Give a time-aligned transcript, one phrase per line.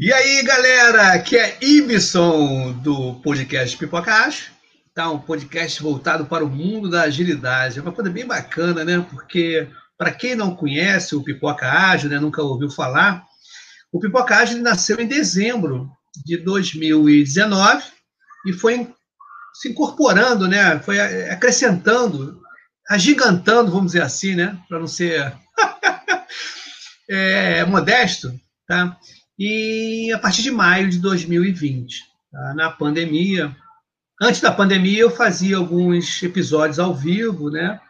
[0.00, 4.52] E aí, galera, aqui é Ibson do podcast Pipocast.
[4.94, 7.80] Tá um podcast voltado para o mundo da agilidade.
[7.80, 9.04] É uma coisa bem bacana, né?
[9.10, 13.24] Porque para quem não conhece o Pipoca Ágil, né, nunca ouviu falar,
[13.90, 15.90] o Pipoca Ágil nasceu em dezembro
[16.24, 17.82] de 2019
[18.46, 18.88] e foi
[19.52, 20.78] se incorporando, né?
[20.78, 22.40] Foi acrescentando,
[22.88, 24.56] agigantando, vamos dizer assim, né?
[24.68, 25.36] Para não ser
[27.10, 28.32] é, modesto,
[28.64, 28.96] tá?
[29.38, 32.54] E a partir de maio de 2020, tá?
[32.54, 33.54] na pandemia,
[34.20, 37.80] antes da pandemia eu fazia alguns episódios ao vivo, né?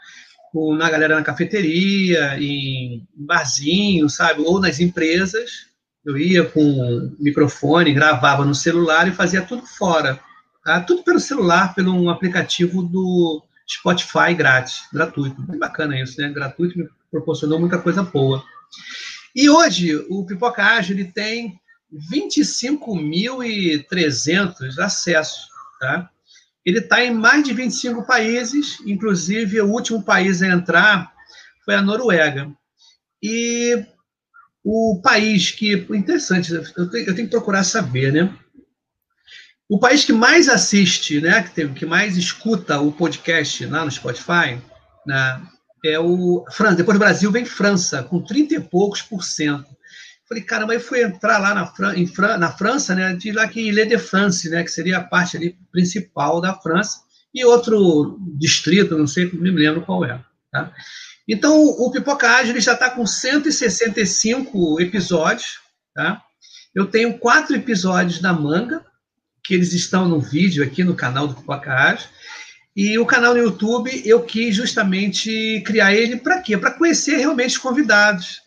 [0.76, 4.42] Na galera na cafeteria, em barzinho, sabe?
[4.42, 5.68] Ou nas empresas.
[6.04, 10.18] Eu ia com microfone, gravava no celular e fazia tudo fora.
[10.64, 10.80] Tá?
[10.80, 15.40] Tudo pelo celular, pelo um aplicativo do Spotify grátis, gratuito.
[15.42, 16.30] Bem bacana isso, né?
[16.30, 18.42] Gratuito me proporcionou muita coisa boa.
[19.34, 21.60] E hoje, o Pipoca Ágil ele tem
[22.12, 25.48] 25.300 acessos.
[25.80, 26.08] Tá?
[26.64, 31.12] Ele está em mais de 25 países, inclusive o último país a entrar
[31.64, 32.50] foi a Noruega.
[33.22, 33.84] E
[34.64, 35.74] o país que.
[35.90, 38.34] Interessante, eu tenho, eu tenho que procurar saber, né?
[39.68, 43.90] O país que mais assiste, né, que, tem, que mais escuta o podcast lá no
[43.90, 44.58] Spotify,
[45.06, 45.42] né,
[45.84, 46.76] é o França.
[46.76, 49.76] Depois do Brasil vem França, com 30 e poucos por cento.
[50.28, 53.48] Falei, caramba, aí fui entrar lá na, Fran em Fran na França, né, de lá
[53.48, 57.00] que Ile de France, né, que seria a parte ali principal da França,
[57.34, 60.20] e outro distrito, não sei, não me lembro qual é.
[60.52, 60.72] Tá?
[61.26, 65.60] Então, o Pipoca Ágil já está com 165 episódios.
[65.94, 66.22] Tá?
[66.74, 68.84] Eu tenho quatro episódios da manga,
[69.44, 72.08] que eles estão no vídeo aqui no canal do Pipoca Ágil.
[72.78, 76.56] E o canal no YouTube, eu quis justamente criar ele para quê?
[76.56, 78.40] Para conhecer realmente os convidados.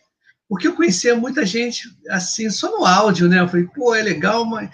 [0.48, 3.42] Porque eu conhecia muita gente assim, só no áudio, né?
[3.42, 4.70] Eu falei, pô, é legal, mas.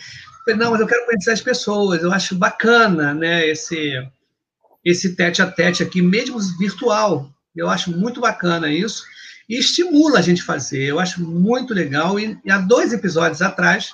[0.55, 3.48] não, mas eu quero conhecer as pessoas, eu acho bacana, né?
[3.48, 4.08] Esse,
[4.86, 7.27] esse tete a tete aqui, mesmo virtual.
[7.55, 9.05] Eu acho muito bacana isso.
[9.49, 12.20] E estimula a gente fazer, eu acho muito legal.
[12.20, 13.92] E, e há dois episódios atrás,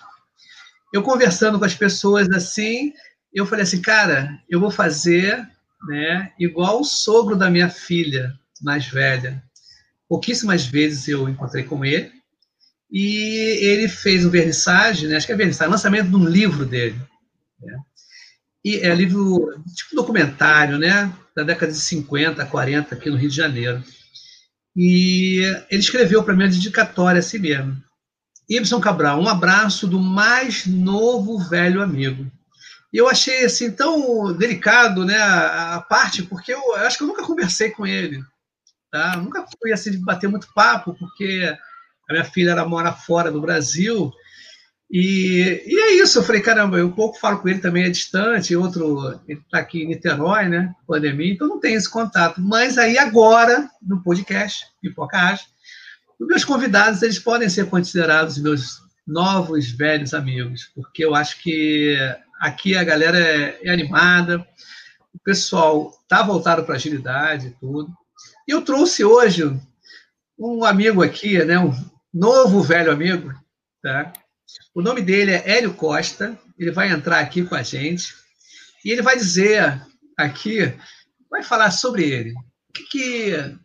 [0.93, 2.91] eu conversando com as pessoas assim,
[3.33, 5.52] eu falei assim, cara, eu vou fazer
[5.87, 6.31] né?
[6.39, 9.43] Igual o sogro da minha filha mais velha.
[10.07, 12.11] Pouquíssimas vezes eu encontrei com ele.
[12.91, 15.17] E ele fez um vernissage, né?
[15.17, 16.99] acho que é vernissage, lançamento de um livro dele.
[17.59, 17.77] Né?
[18.63, 21.11] E é livro, tipo documentário, né?
[21.35, 23.83] Da década de 50, 40, aqui no Rio de Janeiro.
[24.75, 27.75] E ele escreveu para mim a dedicatória a si mesmo.
[28.47, 32.31] Ibson Cabral, um abraço do mais novo velho amigo.
[32.93, 37.03] E eu achei assim tão delicado, né, a, a parte, porque eu, eu, acho que
[37.03, 38.23] eu nunca conversei com ele,
[38.91, 39.17] tá?
[39.17, 41.57] Nunca fui assim bater muito papo, porque
[42.07, 44.11] a minha filha ela mora fora do Brasil.
[44.91, 47.89] E, e é isso, eu falei, caramba, eu um pouco falo com ele também, é
[47.89, 52.39] distante, outro, ele está aqui em Niterói, né, pandemia, então não tem esse contato.
[52.39, 55.39] Mas aí agora, no podcast, Pipoca
[56.19, 61.97] os meus convidados, eles podem ser considerados meus novos, velhos amigos, porque eu acho que
[62.43, 64.45] Aqui a galera é, é animada,
[65.13, 67.89] o pessoal está voltado para agilidade e tudo.
[68.45, 69.57] E eu trouxe hoje
[70.37, 71.73] um amigo aqui, né, um
[72.13, 73.33] novo velho amigo,
[73.81, 74.11] tá?
[74.75, 78.13] O nome dele é Hélio Costa, ele vai entrar aqui com a gente
[78.83, 79.81] e ele vai dizer
[80.17, 80.77] aqui,
[81.31, 82.33] vai falar sobre ele.
[82.33, 83.57] O que, que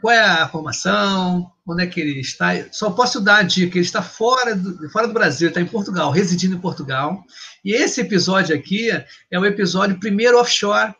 [0.00, 2.50] qual é a formação, onde é que ele está.
[2.70, 6.10] Só posso dar a dica, ele está fora do, fora do Brasil, está em Portugal,
[6.10, 7.24] residindo em Portugal.
[7.64, 10.94] E esse episódio aqui é o episódio primeiro offshore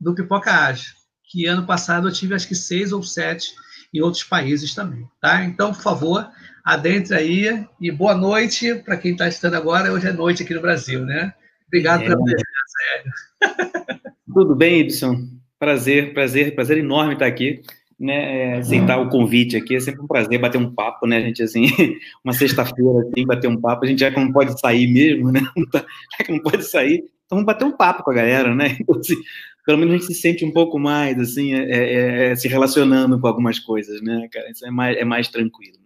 [0.00, 0.92] do Pipoca Ágil,
[1.30, 3.54] que ano passado eu tive acho que seis ou sete
[3.92, 5.44] em outros países também, tá?
[5.44, 6.28] Então, por favor,
[6.64, 9.92] adentre aí e boa noite para quem está estando agora.
[9.92, 11.32] Hoje é noite aqui no Brasil, né?
[11.68, 14.02] Obrigado é, pela presença,
[14.34, 15.28] Tudo bem, Edson?
[15.58, 17.62] Prazer, prazer, prazer enorme estar aqui
[17.98, 19.76] né, é, aceitar o convite aqui.
[19.76, 21.66] É sempre um prazer bater um papo, né, gente, assim,
[22.24, 23.84] uma sexta-feira, assim, bater um papo.
[23.84, 25.40] A gente já não pode sair mesmo, né,
[25.72, 25.84] tá,
[26.18, 28.98] já que não pode sair, então vamos bater um papo com a galera, né, então,
[28.98, 29.16] assim,
[29.64, 33.18] pelo menos a gente se sente um pouco mais, assim, é, é, é se relacionando
[33.18, 35.83] com algumas coisas, né, cara, isso é mais, é mais tranquilo.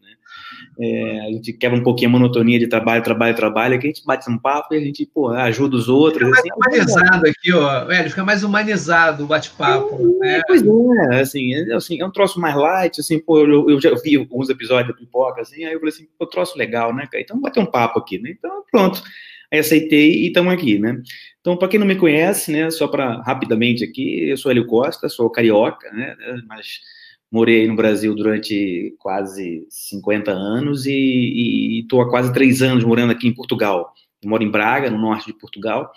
[0.81, 4.05] É, a gente quebra um pouquinho a monotonia de trabalho, trabalho, trabalho, que a gente
[4.05, 6.29] bate um papo e a gente pô, ajuda os outros.
[6.41, 7.91] Fica mais assim, humanizado aqui, ó.
[7.91, 10.19] É, fica mais humanizado o bate-papo.
[10.23, 10.43] É, né?
[10.47, 13.95] Pois é, assim, é, assim, é um troço mais light, assim, pô, eu, eu já
[13.95, 17.23] vi alguns episódios da pipoca, assim, aí eu falei assim, pô, troço legal, né, cara?
[17.23, 18.31] Então bater um papo aqui, né?
[18.31, 19.03] Então, pronto.
[19.51, 21.01] Aí aceitei e estamos aqui, né?
[21.41, 25.09] Então, para quem não me conhece, né, só para rapidamente aqui, eu sou Hélio Costa,
[25.09, 26.15] sou carioca, né,
[26.47, 26.81] mas
[27.31, 33.29] morei no Brasil durante quase 50 anos e estou há quase três anos morando aqui
[33.29, 33.93] em Portugal.
[34.23, 35.93] Eu moro em Braga, no norte de Portugal,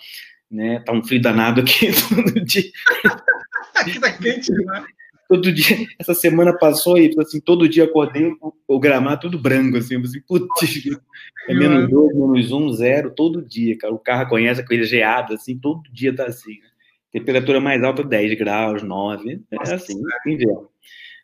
[0.50, 0.80] né?
[0.80, 2.70] Tá um frio danado aqui todo dia.
[3.74, 4.84] aqui tá quente, né?
[5.28, 9.78] Todo dia, essa semana passou e assim, todo dia acordei o, o gramado tudo branco,
[9.78, 10.46] assim, assim putz,
[11.48, 13.94] é menos dois, menos um, zero, todo dia, cara.
[13.94, 16.68] O carro conhece aquele geado, assim, todo dia tá assim, né?
[17.10, 20.71] Temperatura mais alta, 10 graus, 9, é assim, inverno.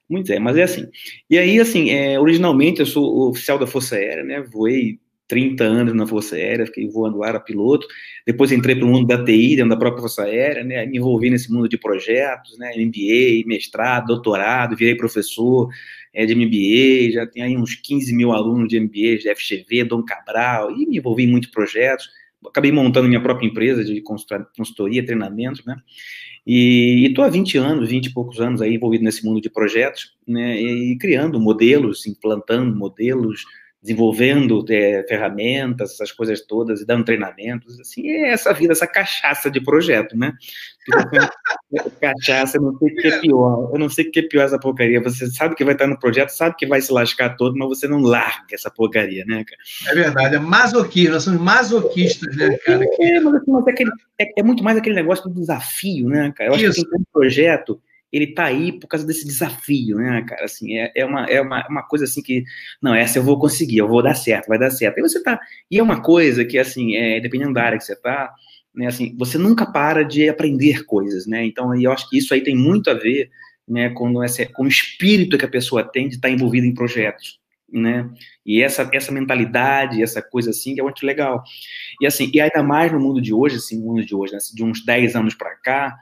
[0.09, 0.89] Muito é, mas é assim.
[1.29, 4.43] E aí, assim, é, originalmente eu sou oficial da Força Aérea, né?
[4.43, 7.87] Voei 30 anos na Força Aérea, fiquei voando era piloto.
[8.27, 10.87] Depois entrei para o mundo da TI, dentro da própria Força Aérea, né?
[10.87, 12.73] Me envolvi nesse mundo de projetos, né?
[12.77, 15.69] MBA, mestrado, doutorado, virei professor
[16.15, 20.03] é, de MBA, já tenho aí uns 15 mil alunos de MBA, de FGV, Dom
[20.03, 22.09] Cabral, e me envolvi em muitos projetos.
[22.47, 25.77] Acabei montando minha própria empresa de consultoria, treinamento, né?
[26.51, 30.15] E estou há 20 anos, 20 e poucos anos aí envolvido nesse mundo de projetos,
[30.27, 33.45] né, e criando modelos, implantando modelos,
[33.81, 39.49] desenvolvendo é, ferramentas, essas coisas todas, e dando treinamentos, assim, é essa vida, essa cachaça
[39.51, 40.33] de projeto, né?
[42.01, 44.45] cachaça, eu não sei o que é pior, eu não sei o que é pior
[44.45, 47.57] essa porcaria, você sabe que vai estar no projeto, sabe que vai se lascar todo,
[47.57, 49.93] mas você não larga essa porcaria, né, cara?
[49.93, 52.85] É verdade, é masoquismo, nós somos masoquistas, né, cara?
[52.99, 56.33] É, mas, assim, mas é, aquele, é, é, muito mais aquele negócio do desafio, né,
[56.37, 56.51] cara?
[56.51, 56.85] Eu acho Isso.
[56.85, 57.81] que tem um projeto
[58.13, 60.45] ele tá aí por causa desse desafio, né, cara?
[60.45, 62.45] Assim, é, é, uma, é uma, uma coisa assim que,
[62.83, 64.99] não, essa eu vou conseguir, eu vou dar certo, vai dar certo.
[64.99, 65.39] E você tá.
[65.71, 68.33] E é uma coisa que, assim, é, dependendo da área que você tá,
[68.75, 71.45] né, assim, você nunca para de aprender coisas, né?
[71.45, 73.31] Então, eu acho que isso aí tem muito a ver,
[73.67, 76.75] né, com, essa, com o espírito que a pessoa tem de estar tá envolvida em
[76.75, 77.39] projetos.
[77.71, 78.09] Né?
[78.47, 81.43] E essa, essa mentalidade, essa coisa assim, que é muito legal.
[82.01, 84.65] E assim, e ainda mais no mundo de hoje, assim, mundo de hoje, né, de
[84.65, 85.95] uns 10 anos para cá,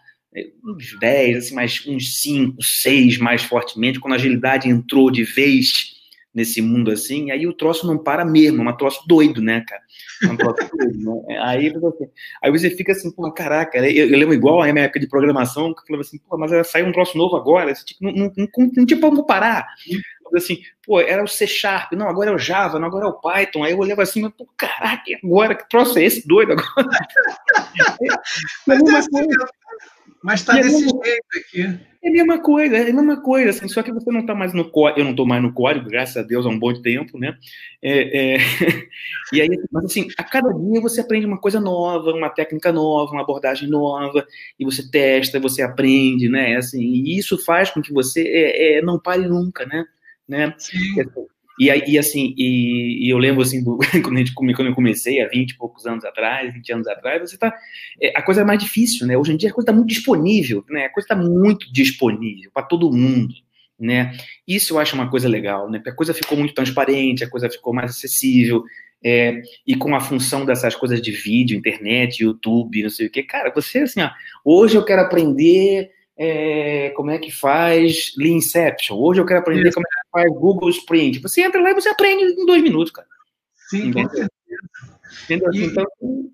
[0.65, 5.97] uns 10, assim, mais uns 5, 6 mais fortemente, quando a agilidade entrou de vez
[6.37, 9.81] nesse mundo assim, aí o troço não para mesmo, é um troço doido, né, cara?
[10.23, 11.39] É um troço doido, né?
[11.43, 12.11] Aí você,
[12.43, 15.73] aí você fica assim, pô, caraca, eu, eu lembro igual a minha época de programação,
[15.73, 18.49] que eu falava assim, pô, mas saiu um troço novo agora, tipo, não, não, não,
[18.77, 19.67] não tinha como parar.
[20.35, 23.15] Assim, pô, era o C Sharp, não, agora é o Java, não, agora é o
[23.15, 23.65] Python.
[23.65, 26.67] Aí eu olhava assim, mas, pô, caraca, agora, que troço é esse doido agora?
[28.67, 29.27] mas, é assim,
[30.27, 30.99] mas está desse jeito
[31.39, 31.79] aqui.
[32.03, 34.53] É a mesma coisa, é a mesma coisa, assim, só que você não está mais
[34.53, 37.17] no código, eu não estou mais no código, graças a Deus, há um bom tempo,
[37.17, 37.39] né?
[37.81, 38.37] É, é...
[39.33, 43.13] e aí, mas assim, a cada dia você aprende uma coisa nova, uma técnica nova,
[43.13, 44.27] uma abordagem nova,
[44.59, 46.57] e você testa, você aprende, né?
[46.57, 49.85] Assim, e isso faz com que você é, é não pare nunca, né?
[50.29, 50.53] né?
[50.59, 51.05] Sim.
[51.59, 55.21] E, e assim, e, e, eu lembro assim, do, quando, a gente, quando eu comecei,
[55.21, 57.55] há 20 e poucos anos atrás, 20 anos atrás, você tá.
[58.01, 59.17] É, a coisa é mais difícil, né?
[59.17, 60.87] Hoje em dia a coisa está muito disponível, né?
[60.87, 63.35] A coisa está muito disponível para todo mundo.
[63.79, 64.17] Né?
[64.49, 65.79] Isso eu acho uma coisa legal, né?
[65.79, 68.65] Porque a coisa ficou muito transparente, a coisa ficou mais acessível,
[69.05, 73.23] é, e com a função dessas coisas de vídeo, internet, YouTube, não sei o que,
[73.23, 74.11] cara, você assim, ó,
[74.45, 78.97] hoje eu quero aprender é, como é que faz Leanception.
[78.97, 79.75] Hoje eu quero aprender Isso.
[79.75, 81.21] como é que faz Google Sprint.
[81.21, 83.07] Você entra lá e você aprende em dois minutos, cara.
[83.69, 84.29] Sim, Entendeu?
[85.25, 85.51] Entendeu?
[85.53, 85.65] E...
[85.65, 85.85] Então,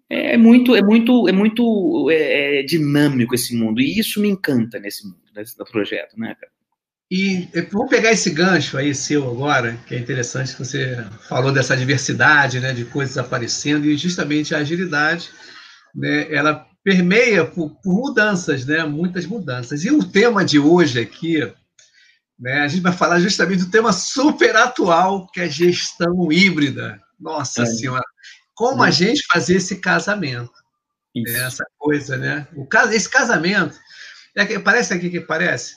[0.08, 3.80] é muito, é muito, é muito é, é, dinâmico esse mundo.
[3.80, 6.52] E isso me encanta nesse mundo, nesse projeto, né, cara?
[7.10, 10.96] E vou pegar esse gancho aí seu agora, que é interessante que você
[11.28, 15.28] falou dessa diversidade, né, de coisas aparecendo e justamente a agilidade,
[15.94, 18.84] né, ela permeia por, por, mudanças, né?
[18.84, 19.84] Muitas mudanças.
[19.84, 21.40] E o tema de hoje aqui,
[22.38, 22.60] né?
[22.60, 27.00] A gente vai falar justamente do tema super atual, que é gestão híbrida.
[27.18, 27.66] Nossa é.
[27.66, 28.04] Senhora,
[28.54, 28.88] como é.
[28.88, 30.52] a gente fazer esse casamento?
[31.14, 31.36] Isso.
[31.36, 32.48] Essa coisa, né?
[32.56, 33.78] O caso, esse casamento,
[34.34, 35.74] é que, parece aqui que parece.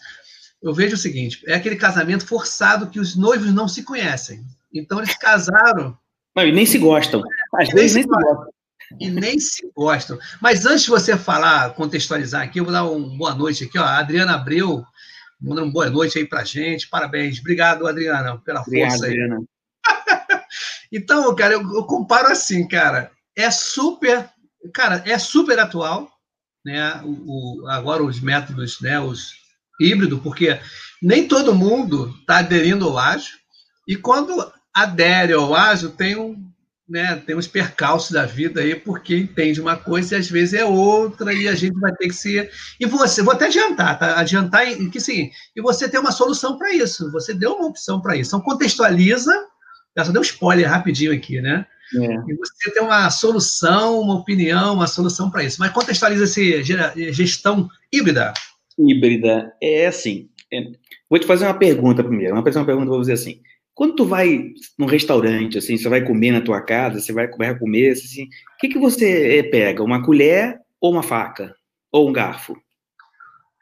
[0.61, 4.43] Eu vejo o seguinte: é aquele casamento forçado que os noivos não se conhecem.
[4.73, 5.97] Então eles casaram.
[6.35, 7.21] Não, e nem se gostam.
[7.53, 8.54] Às vezes nem se gostam
[8.99, 10.17] e nem se gostam.
[10.41, 13.83] Mas antes de você falar, contextualizar aqui, eu vou dar uma boa noite aqui, ó.
[13.83, 14.83] A Adriana Abreu,
[15.41, 16.87] mandando uma boa noite aí pra gente.
[16.87, 17.39] Parabéns.
[17.39, 19.11] Obrigado, Adriana, pela Obrigado, força aí.
[19.11, 19.43] Adriana.
[20.91, 23.11] então, cara, eu, eu, comparo assim, cara.
[23.35, 24.29] É super,
[24.73, 26.09] cara, é super atual,
[26.63, 27.01] né?
[27.03, 28.99] O, o agora os métodos, né?
[28.99, 29.33] Os
[29.79, 30.59] híbrido, porque
[31.01, 33.35] nem todo mundo está aderindo ao ágil.
[33.87, 36.44] E quando adere ao ágil, tem um
[36.87, 40.63] né, tem uns percalços da vida aí, porque entende uma coisa e às vezes é
[40.63, 42.51] outra, e a gente vai ter que ser.
[42.79, 44.19] E você, vou até adiantar, tá?
[44.19, 47.99] Adiantar em que sim, e você tem uma solução para isso, você deu uma opção
[48.01, 48.29] para isso.
[48.29, 49.33] Então, contextualiza,
[49.95, 51.65] eu só deu um spoiler rapidinho aqui, né?
[51.95, 52.31] É.
[52.31, 55.57] E você tem uma solução, uma opinião, uma solução para isso.
[55.59, 56.63] Mas contextualiza esse
[57.13, 58.33] gestão híbrida.
[58.77, 59.53] Híbrida.
[59.61, 60.29] É assim.
[60.51, 60.61] É,
[61.09, 62.33] Vou te fazer uma pergunta primeiro.
[62.33, 63.39] Uma pergunta, vou dizer assim.
[63.75, 67.59] Quando tu vai num restaurante, assim, você vai comer na tua casa, você vai, vai
[67.59, 69.83] comer, assim, o que, que você eh, pega?
[69.83, 71.53] Uma colher ou uma faca?
[71.91, 72.55] Ou um garfo?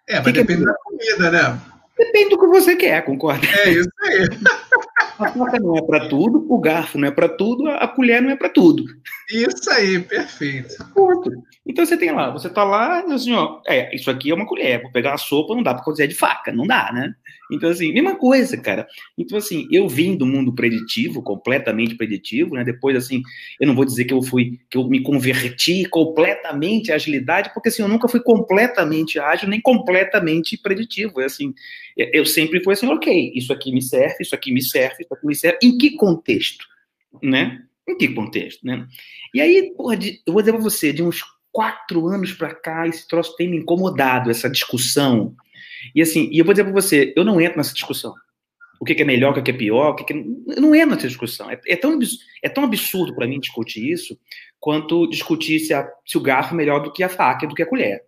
[0.07, 0.71] É, mas que depende que é?
[0.71, 1.61] da comida, né?
[1.97, 3.47] Depende do que você quer, concorda?
[3.47, 4.27] É isso aí.
[5.19, 8.31] A faca não é para tudo, o garfo não é para tudo, a colher não
[8.31, 8.83] é para tudo.
[9.31, 10.75] Isso aí, perfeito.
[10.93, 11.31] Ponto.
[11.65, 14.81] Então você tem lá, você tá lá, assim, ó, é, isso aqui é uma colher,
[14.81, 17.13] vou pegar a sopa, não dá para cozinhar de faca, não dá, né?
[17.53, 18.87] Então, assim, mesma coisa, cara.
[19.17, 22.63] Então, assim, eu vim do mundo preditivo, completamente preditivo, né?
[22.63, 23.21] Depois, assim,
[23.59, 27.69] eu não vou dizer que eu fui, que eu me converti completamente à agilidade, porque,
[27.69, 31.21] assim, eu nunca fui completamente ágil, nem completamente preditivo.
[31.21, 31.53] É assim,
[31.95, 35.27] eu sempre fui assim, ok, isso aqui me serve, isso aqui me serve, isso aqui
[35.27, 35.57] me serve.
[35.61, 36.65] Em que contexto,
[37.21, 37.61] né?
[37.87, 38.87] Em que contexto, né?
[39.33, 39.95] E aí, porra,
[40.25, 43.57] eu vou dizer para você, de uns quatro anos para cá, esse troço tem me
[43.57, 45.35] incomodado, essa discussão.
[45.93, 48.13] E assim, e eu vou dizer para você, eu não entro nessa discussão.
[48.79, 50.13] O que, é melhor, o que, é pior, o que, que...
[50.13, 51.49] Eu não entro nessa discussão.
[51.49, 51.97] É, é tão,
[52.41, 54.19] é tão absurdo para mim discutir isso
[54.59, 57.63] quanto discutir se, a, se o garfo é melhor do que a faca, do que
[57.63, 58.03] a colher.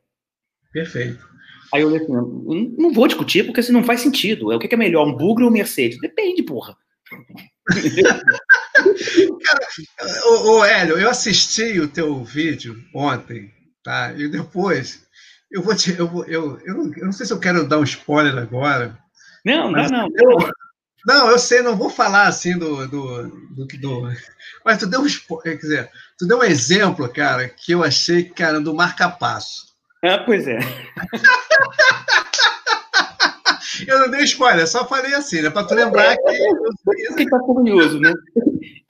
[0.73, 1.25] Perfeito.
[1.73, 4.49] Aí eu falei assim, não vou discutir porque assim, não faz sentido.
[4.49, 5.99] O que, é melhor, um bugre ou um Mercedes?
[5.99, 6.75] Depende, porra.
[9.45, 9.59] Cara,
[10.25, 13.51] ô, ô, Hélio, eu assisti o teu vídeo ontem,
[13.83, 14.13] tá?
[14.13, 15.04] E depois
[15.55, 15.97] eu vou te.
[15.97, 18.99] Eu, eu, eu, não, eu não sei se eu quero dar um spoiler agora.
[19.45, 20.09] Não, não, não.
[20.13, 20.37] Eu,
[21.07, 22.85] não, eu sei, não vou falar assim do.
[22.87, 24.09] do, do, do
[24.65, 25.07] mas tu deu um
[25.41, 29.67] quer dizer, tu deu um exemplo, cara, que eu achei, cara, do marca-passo.
[30.03, 30.59] Ah, pois é.
[33.87, 35.49] eu não dei spoiler, só falei assim, né?
[35.49, 36.37] Para tu lembrar que.
[37.13, 38.13] Você tá curioso, né?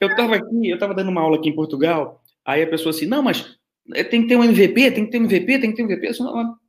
[0.00, 3.06] Eu estava aqui, eu estava dando uma aula aqui em Portugal, aí a pessoa assim,
[3.06, 3.56] não, mas
[4.10, 6.18] tem que ter um MVP, tem que ter um MVP, tem que ter um MVP.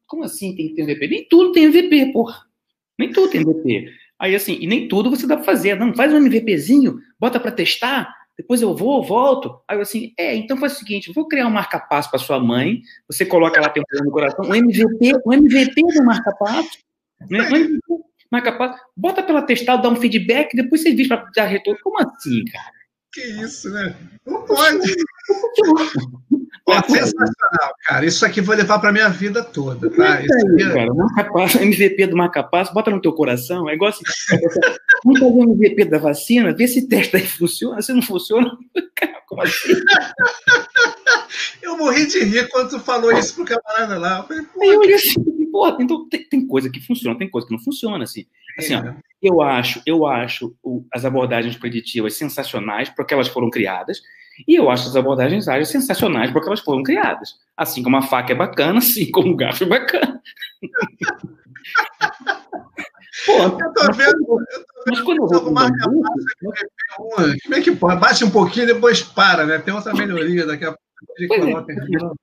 [0.06, 1.08] Como assim tem que ter um MVP?
[1.08, 2.44] Nem tudo tem MVP, porra.
[2.98, 3.92] Nem tudo tem MVP.
[4.20, 5.76] Aí assim, e nem tudo você dá para fazer.
[5.76, 9.60] Não, faz um MVPzinho, bota para testar, depois eu vou, volto.
[9.68, 12.82] Aí eu assim, é, então faz o seguinte, vou criar um marca-passo para sua mãe,
[13.08, 16.78] você coloca lá, tem um no coração, um MVP, um MVP do marca-passo,
[17.30, 17.50] né?
[17.90, 18.00] Um
[18.32, 21.80] marca-passo, bota pela testar, dá um feedback, depois você diz para dar retorno.
[21.82, 22.72] Como assim, cara?
[23.14, 23.96] Que isso, né?
[24.26, 24.96] Não pode.
[26.68, 28.06] Pô, sensacional, cara.
[28.06, 30.22] Isso aqui vou levar para minha vida toda, tá?
[30.22, 30.74] Isso aí, é...
[30.74, 33.70] cara, marca MVP do marca-passo, bota no teu coração.
[33.70, 34.04] É igual assim,
[35.06, 37.82] vamos fazer um MVP da vacina, vê se testa aí funciona.
[37.82, 38.52] Se não funciona,
[38.98, 39.76] cara, como assim?
[41.62, 44.20] Eu morri de rir quando tu falou isso pro camarada lá.
[44.20, 45.14] Eu falei, pô, eu olhei assim,
[45.52, 48.26] pô, então tem, tem, coisa que funciona, tem coisa que não funciona, assim.
[48.58, 54.02] Assim, ó, eu acho, eu acho o, as abordagens preditivas sensacionais porque elas foram criadas,
[54.48, 57.36] e eu acho as abordagens ágeis sensacionais porque elas foram criadas.
[57.56, 60.22] Assim como a faca é bacana, assim como o garfo é bacana.
[63.26, 63.72] Pô, eu tô vendo.
[63.74, 65.90] Eu tô vendo mas quando eu vou marca
[67.44, 68.00] como é que pode?
[68.00, 69.60] Bate um pouquinho e depois para, né?
[69.60, 70.84] Tem outra melhoria daqui a pouco.
[71.34, 71.54] É,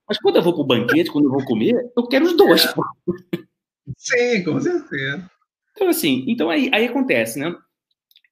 [0.08, 2.62] mas quando eu vou para o banquete, quando eu vou comer, eu quero os dois.
[3.96, 5.30] Sim, com certeza.
[5.72, 7.54] Então, assim, então aí, aí acontece, né?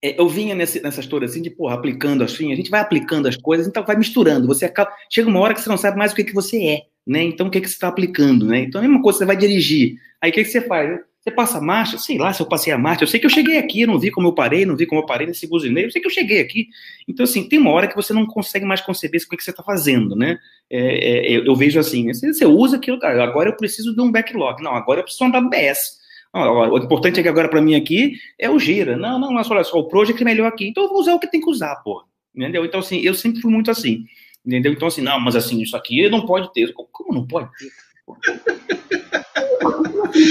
[0.03, 3.29] É, eu vinha nessa, nessa história assim de, porra, aplicando assim, a gente vai aplicando
[3.29, 4.49] as coisas, então vai misturando.
[4.49, 6.83] Você acaba, chega uma hora que você não sabe mais o que, que você é,
[7.07, 7.23] né?
[7.23, 8.61] Então, o que, que você está aplicando, né?
[8.61, 9.97] Então, a mesma coisa, você vai dirigir.
[10.21, 11.01] Aí, o que, que você faz?
[11.23, 13.31] Você passa a marcha, sei lá se eu passei a marcha, eu sei que eu
[13.31, 15.87] cheguei aqui, eu não vi como eu parei, não vi como eu parei nesse buzineiro,
[15.87, 16.67] eu sei que eu cheguei aqui.
[17.07, 19.51] Então, assim, tem uma hora que você não consegue mais conceber o que, que você
[19.51, 20.37] está fazendo, né?
[20.69, 24.61] É, é, eu, vejo assim, você, você usa aquilo, agora eu preciso de um backlog.
[24.65, 26.02] Não, agora eu preciso andar BS.
[26.35, 28.97] O importante é que agora para mim aqui é o gira.
[28.97, 30.67] Não, não, mas olha só, o project é melhor aqui.
[30.67, 32.05] Então eu vou usar o que tem que usar, pô.
[32.35, 32.65] Entendeu?
[32.65, 34.05] Então, assim, eu sempre fui muito assim.
[34.45, 34.73] Entendeu?
[34.73, 36.73] Então, assim, não, mas assim, isso aqui não pode ter.
[36.73, 37.71] Como não pode ter?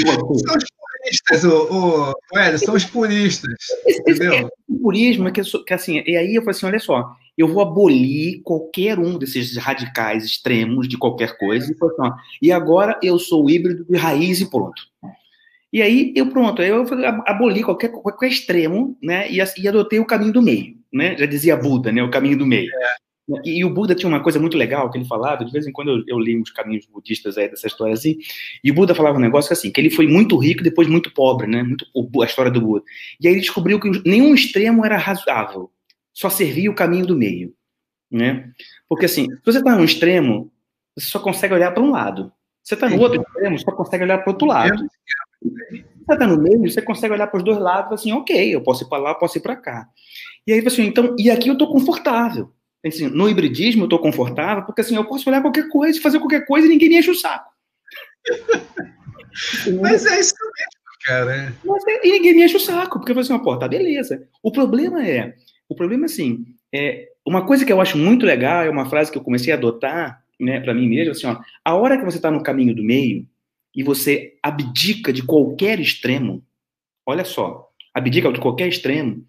[0.01, 0.63] são os
[1.01, 3.53] puristas, o, o, Hélio, são os puristas.
[3.87, 4.33] Entendeu?
[4.33, 7.47] É, o purismo é que, que, assim, e aí eu falei assim: olha só, eu
[7.47, 11.71] vou abolir qualquer um desses radicais extremos de qualquer coisa.
[11.71, 14.81] E, assim, ó, e agora eu sou híbrido de raiz e pronto.
[15.71, 16.85] E aí eu pronto, eu
[17.25, 19.31] aboli qualquer, qualquer extremo, né?
[19.31, 21.15] E, e adotei o caminho do meio, né?
[21.17, 22.03] Já dizia Buda, né?
[22.03, 22.69] O caminho do meio.
[22.69, 23.01] É.
[23.45, 25.71] E, e, o Buda tinha uma coisa muito legal que ele falava, de vez em
[25.71, 28.17] quando eu, eu li uns caminhos budistas aí dessa história assim,
[28.63, 31.13] e o Buda falava um negócio assim, que ele foi muito rico e depois muito
[31.13, 31.63] pobre, né?
[31.63, 31.85] Muito,
[32.21, 32.83] a história do Buda.
[33.19, 35.71] E aí ele descobriu que nenhum extremo era razoável,
[36.13, 37.53] só servia o caminho do meio,
[38.11, 38.51] né?
[38.89, 40.51] Porque assim, se você está num extremo,
[40.97, 42.31] você só consegue olhar para um lado.
[42.63, 44.85] Você está no outro extremo, só consegue olhar para o outro lado.
[45.41, 48.83] Você está no meio, você consegue olhar para os dois lados assim, ok, eu posso
[48.83, 49.87] ir para lá, posso ir para cá.
[50.45, 52.51] E aí, assim, então, e aqui eu estou confortável.
[52.85, 56.45] Assim, no hibridismo eu estou confortável, porque assim, eu posso olhar qualquer coisa, fazer qualquer
[56.45, 57.51] coisa e ninguém me enche o saco.
[59.81, 61.55] Mas é isso mesmo, cara.
[61.63, 64.27] Mas, e ninguém me enche o saco, porque eu falei assim, pô, tá beleza.
[64.41, 65.35] O problema é,
[65.69, 66.43] o problema é assim,
[66.73, 69.55] é, uma coisa que eu acho muito legal, é uma frase que eu comecei a
[69.55, 72.83] adotar, né, para mim mesmo, assim, ó, a hora que você tá no caminho do
[72.83, 73.27] meio
[73.75, 76.45] e você abdica de qualquer extremo,
[77.05, 79.25] olha só, abdica de qualquer extremo,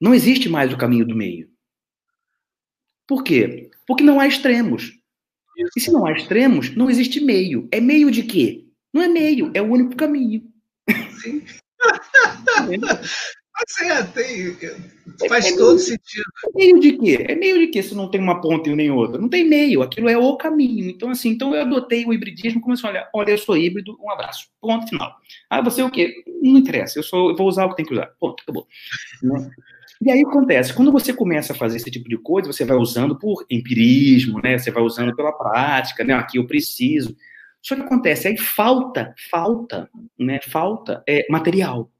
[0.00, 1.48] não existe mais o caminho do meio.
[3.06, 3.70] Por quê?
[3.86, 4.92] Porque não há extremos.
[5.76, 7.68] E se não há extremos, não existe meio.
[7.72, 8.66] É meio de quê?
[8.92, 10.42] Não é meio, é o único caminho.
[11.22, 11.42] Sim.
[13.58, 14.56] Mas é, tem,
[15.28, 16.24] faz é, é todo meio, sentido.
[16.44, 17.26] É meio de quê?
[17.26, 19.18] É meio de quê se não tem uma ponta e nem outra?
[19.18, 20.90] Não tem meio, aquilo é o caminho.
[20.90, 24.10] Então, assim, então eu adotei o hibridismo como assim, olha, olha, eu sou híbrido, um
[24.10, 24.48] abraço.
[24.60, 25.16] Ponto final.
[25.48, 26.22] Ah, você é o quê?
[26.42, 28.10] Não interessa, eu, sou, eu vou usar o que tem que usar.
[28.20, 28.66] Ponto, acabou.
[29.22, 29.50] Né?
[30.02, 33.18] E aí acontece, quando você começa a fazer esse tipo de coisa, você vai usando
[33.18, 34.58] por empirismo, né?
[34.58, 36.12] Você vai usando pela prática, né?
[36.12, 37.16] Aqui eu preciso.
[37.62, 40.38] Só que acontece, aí falta, falta, né?
[40.42, 41.90] Falta é, material,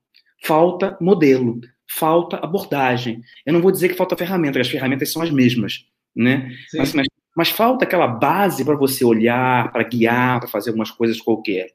[0.47, 3.21] falta modelo, falta abordagem.
[3.45, 6.51] Eu não vou dizer que falta ferramenta, as ferramentas são as mesmas, né?
[6.75, 11.21] Mas, mas, mas falta aquela base para você olhar, para guiar, para fazer algumas coisas
[11.21, 11.71] qualquer.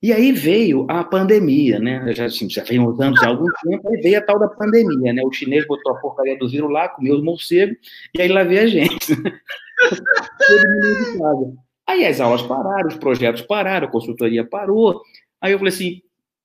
[0.00, 2.14] E aí veio a pandemia, né?
[2.14, 5.22] Já, assim, já vem usando há algum tempo, aí veio a tal da pandemia, né?
[5.24, 7.76] O chinês botou a porcaria do vírus lá, comeu os morcegos,
[8.16, 9.12] e aí lá veio a gente.
[11.86, 15.02] aí as aulas pararam, os projetos pararam, a consultoria parou.
[15.40, 16.00] Aí eu falei assim: o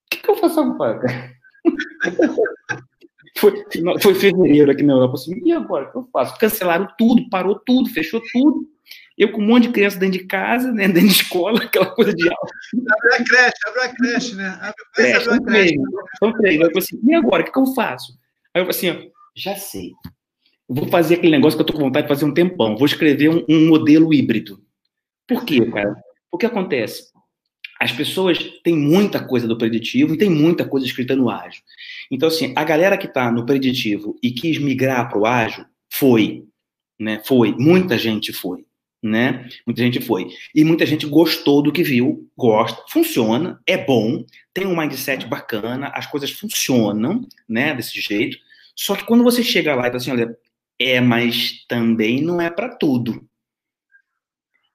[0.10, 1.33] que, que eu faço agora?
[3.38, 3.64] Foi,
[4.02, 5.16] foi fevereiro aqui na Europa.
[5.16, 5.88] Assim, e agora?
[5.88, 6.38] O que eu faço?
[6.38, 8.68] Cancelaram tudo, parou tudo, fechou tudo.
[9.18, 12.14] Eu com um monte de criança dentro de casa, né, dentro de escola, aquela coisa
[12.14, 12.50] de aula.
[12.92, 14.48] Abre a creche, abre a creche, né?
[14.60, 15.76] Abre, creche, abre a creche.
[16.20, 16.56] São três.
[16.56, 18.14] Eu falei assim, e agora, o que, que eu faço?
[18.54, 19.92] Aí eu falei assim, ó, já sei.
[20.70, 22.76] Eu vou fazer aquele negócio que eu tô com vontade de fazer um tempão.
[22.76, 24.60] Vou escrever um, um modelo híbrido.
[25.28, 25.96] Por quê, cara?
[26.32, 27.13] O que acontece?
[27.80, 31.62] As pessoas têm muita coisa do preditivo e tem muita coisa escrita no ágil.
[32.10, 36.44] Então, assim, a galera que está no preditivo e quis migrar para o ágil, foi.
[37.00, 37.22] Né?
[37.26, 37.54] Foi.
[37.58, 38.66] Muita gente foi
[39.04, 39.50] né?
[39.68, 40.30] Muita gente foi.
[40.56, 45.92] E muita gente gostou do que viu, gosta, funciona, é bom, tem um mindset bacana,
[45.94, 48.38] as coisas funcionam, né, desse jeito.
[48.76, 50.38] Só que quando você chega lá e fala assim, olha,
[50.80, 53.28] é, mas também não é para tudo.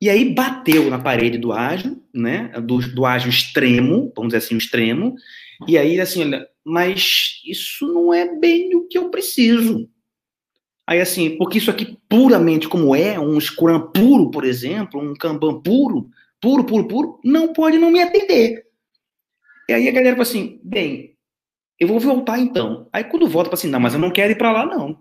[0.01, 4.55] E aí bateu na parede do ágil, né, do, do ágil extremo, vamos dizer assim,
[4.55, 5.17] o extremo,
[5.67, 9.89] e aí assim, olha, mas isso não é bem o que eu preciso.
[10.89, 15.61] Aí, assim, porque isso aqui puramente como é, um Scrum puro, por exemplo, um Kanban
[15.61, 16.09] puro,
[16.41, 18.65] puro, puro, puro, não pode não me atender.
[19.69, 21.15] E aí a galera fala assim, bem,
[21.79, 22.89] eu vou voltar então.
[22.91, 24.99] Aí quando volta, fala assim, não, mas eu não quero ir para lá, não.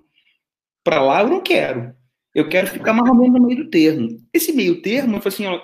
[0.83, 1.95] Para lá eu não quero.
[2.37, 4.23] Eu quero ficar mais ou menos no meio do termo.
[4.31, 5.59] Esse meio termo, eu falo assim, ó,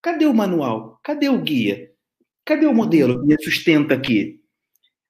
[0.00, 0.98] cadê o manual?
[1.04, 1.92] Cadê o guia?
[2.42, 4.40] Cadê o modelo que sustenta aqui?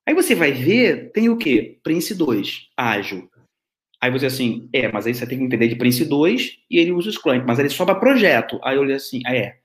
[0.04, 1.78] Aí você vai ver, tem o quê?
[1.84, 3.30] Prince 2, ágil.
[4.00, 6.90] Aí você assim, é, mas aí você tem que entender de Prince 2 e ele
[6.90, 8.58] usa o Scrum, mas ele só para projeto.
[8.64, 9.58] Aí eu olhei assim, ah, é.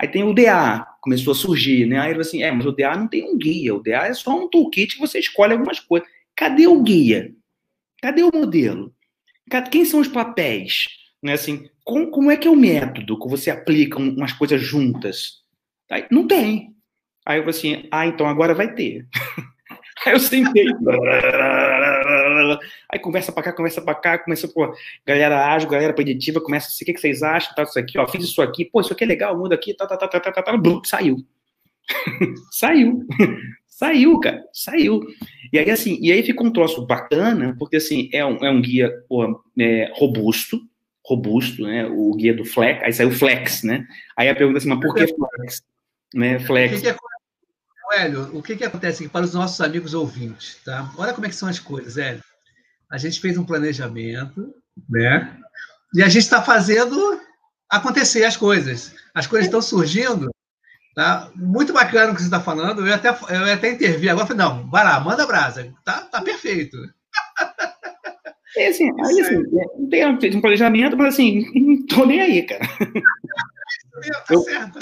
[0.00, 1.98] Aí tem o DA, começou a surgir, né?
[1.98, 4.30] Aí ele assim, é, mas o DA não tem um guia, o DA é só
[4.38, 6.08] um toolkit que você escolhe algumas coisas.
[6.36, 7.34] Cadê o guia?
[8.00, 8.93] Cadê o modelo?
[9.70, 10.86] Quem são os papéis?
[11.22, 15.42] Né, assim, como, é que é o método que você aplica umas coisas juntas?
[15.90, 16.74] Aí, não tem.
[17.26, 19.06] Aí eu falei assim, ah, então agora vai ter.
[20.04, 20.66] Aí eu sentei.
[22.90, 24.74] Aí conversa pra cá, conversa pra cá, começa, pô,
[25.06, 27.54] galera ágil, galera preditiva, começa assim, o que, que vocês acham?
[27.54, 29.86] Tá, isso aqui, ó, fiz isso aqui, pô, isso aqui é legal, muda aqui, tá,
[29.86, 30.52] tá, tá, tá, tá, tá, tá,
[30.84, 31.24] saiu.
[32.52, 33.06] saiu.
[33.74, 35.00] Saiu, cara, saiu.
[35.52, 38.62] E aí, assim, e aí fica um troço bacana, porque, assim, é um, é um
[38.62, 40.60] guia pô, é, robusto,
[41.04, 44.68] robusto, né, o guia do Flex, aí saiu Flex, né, aí a pergunta é assim,
[44.68, 45.62] mas por que Flex?
[46.14, 46.72] Né, Flex.
[46.72, 46.96] O que, que é
[47.92, 50.58] Hélio, o que, que acontece aqui para os nossos amigos ouvintes?
[50.64, 50.90] Tá?
[50.96, 52.22] Olha como é que são as coisas, Hélio.
[52.90, 54.54] A gente fez um planejamento,
[54.88, 55.36] né?
[55.94, 57.20] E a gente está fazendo
[57.70, 58.94] acontecer as coisas.
[59.14, 60.33] As coisas estão surgindo.
[60.94, 61.28] Tá?
[61.34, 62.86] Muito bacana o que você está falando.
[62.86, 64.26] Eu até, eu até intervi agora.
[64.26, 65.74] Falei, não, vai lá, manda brasa.
[65.84, 66.76] Tá, tá perfeito.
[68.56, 69.42] É assim, aí, assim,
[70.00, 72.64] é, tem um planejamento, mas assim, não tô nem aí, cara.
[72.64, 74.80] Tá eu, tá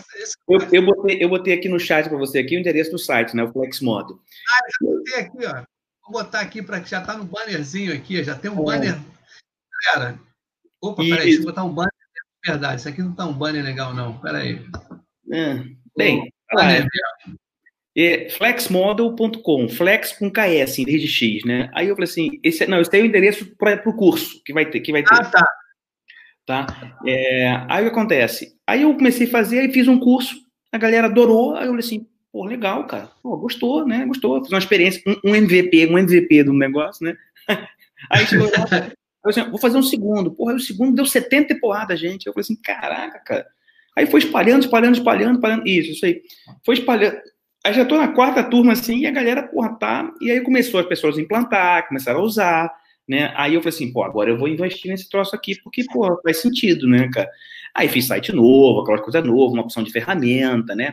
[0.48, 3.34] eu, eu, botei, eu botei aqui no chat para você aqui o endereço do site,
[3.34, 3.44] né?
[3.44, 4.20] O Flexmodo.
[4.50, 5.64] Ah, já botei aqui, ó.
[6.02, 8.64] Vou botar aqui para que já está no bannerzinho aqui, já tem um é.
[8.64, 8.98] banner.
[9.86, 10.18] Galera,
[10.82, 11.92] opa, peraí, deixa eu botar um banner.
[12.44, 14.18] Verdade, isso aqui não está um banner legal, não.
[14.18, 14.66] Peraí.
[15.32, 15.64] É.
[15.96, 16.86] Bem, banner,
[17.96, 21.70] é, flexmodel.com, flex com KS em vez de X, né?
[21.74, 24.64] Aí eu falei assim, esse, não, esse é o endereço para o curso que vai
[24.64, 24.80] ter.
[24.80, 25.14] Que vai ter.
[25.14, 25.48] Ah, tá.
[26.44, 26.98] Tá?
[27.06, 28.56] É, aí o que acontece?
[28.66, 30.34] Aí eu comecei a fazer, aí fiz um curso,
[30.72, 33.10] a galera adorou, aí eu falei assim, Pô, legal, cara.
[33.22, 34.06] Pô, gostou, né?
[34.06, 34.42] Gostou.
[34.42, 37.14] Fiz uma experiência, um, um MVP, um MVP do negócio, né?
[38.10, 38.90] Aí chegou lá,
[39.24, 40.32] eu assim, vou fazer um segundo.
[40.32, 42.26] Porra, aí o segundo deu 70 e porrada, gente.
[42.26, 43.46] Eu falei assim, caraca, cara.
[43.96, 45.66] Aí foi espalhando, espalhando, espalhando, espalhando.
[45.66, 46.22] Isso, isso aí.
[46.64, 47.16] Foi espalhando.
[47.64, 50.12] Aí já tô na quarta turma, assim, e a galera, porra, tá.
[50.20, 52.72] E aí começou as pessoas a implantar, começaram a usar,
[53.06, 53.32] né?
[53.36, 56.38] Aí eu falei assim, pô, agora eu vou investir nesse troço aqui, porque, pô, faz
[56.38, 57.28] sentido, né, cara?
[57.74, 60.92] Aí fiz site novo, aquela coisa nova, uma opção de ferramenta, né?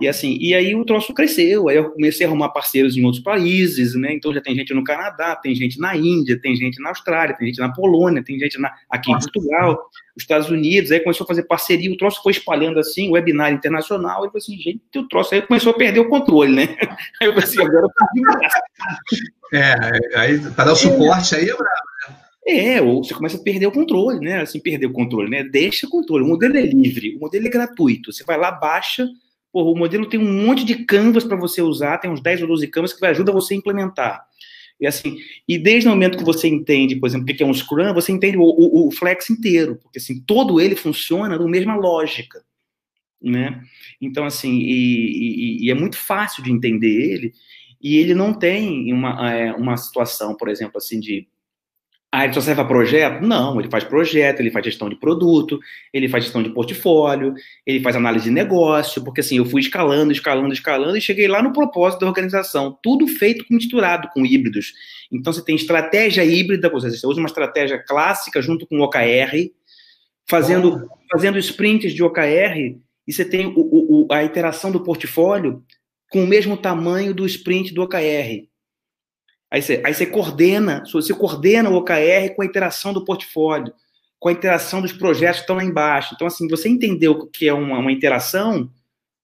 [0.00, 3.22] E assim, e aí o troço cresceu, aí eu comecei a arrumar parceiros em outros
[3.22, 4.12] países, né?
[4.14, 7.48] Então já tem gente no Canadá, tem gente na Índia, tem gente na Austrália, tem
[7.48, 9.78] gente na Polônia, tem gente na, aqui em Portugal,
[10.16, 14.22] os Estados Unidos, aí começou a fazer parceria, o troço foi espalhando assim, webinar internacional,
[14.22, 16.68] e eu falei assim, gente, o troço aí começou a perder o controle, né?
[17.20, 21.84] Aí eu falei assim, agora eu É, aí para dar o suporte aí é bravo,
[22.08, 22.16] né?
[22.44, 24.40] É, ou você começa a perder o controle, né?
[24.40, 25.44] Assim, perder o controle, né?
[25.44, 26.24] Deixa o controle.
[26.24, 28.12] O modelo é livre, o modelo é gratuito.
[28.12, 29.06] Você vai lá, baixa,
[29.52, 32.48] Porra, o modelo tem um monte de canvas para você usar, tem uns 10 ou
[32.48, 34.24] 12 canvas que vai ajudar você a implementar.
[34.80, 37.54] E assim, e desde o momento que você entende, por exemplo, o que é um
[37.54, 41.76] Scrum, você entende o, o, o Flex inteiro, porque assim, todo ele funciona na mesma
[41.76, 42.42] lógica,
[43.22, 43.62] né?
[44.00, 47.32] Então, assim, e, e, e, é muito fácil de entender ele,
[47.80, 51.28] e ele não tem uma, é, uma situação, por exemplo, assim, de
[52.14, 53.22] ah, ele só serve para projeto?
[53.22, 55.58] Não, ele faz projeto, ele faz gestão de produto,
[55.90, 57.32] ele faz gestão de portfólio,
[57.66, 61.42] ele faz análise de negócio, porque assim, eu fui escalando, escalando, escalando e cheguei lá
[61.42, 64.74] no propósito da organização, tudo feito com misturado com híbridos.
[65.10, 69.50] Então você tem estratégia híbrida, você usa uma estratégia clássica junto com o OKR,
[70.28, 72.76] fazendo, fazendo sprints de OKR,
[73.08, 75.64] e você tem o, o, a iteração do portfólio
[76.10, 78.51] com o mesmo tamanho do sprint do OKR.
[79.52, 83.74] Aí você, aí você coordena, você coordena o OKR com a interação do portfólio,
[84.18, 86.14] com a interação dos projetos que estão lá embaixo.
[86.14, 88.70] Então, assim, você entendeu o que é uma, uma interação,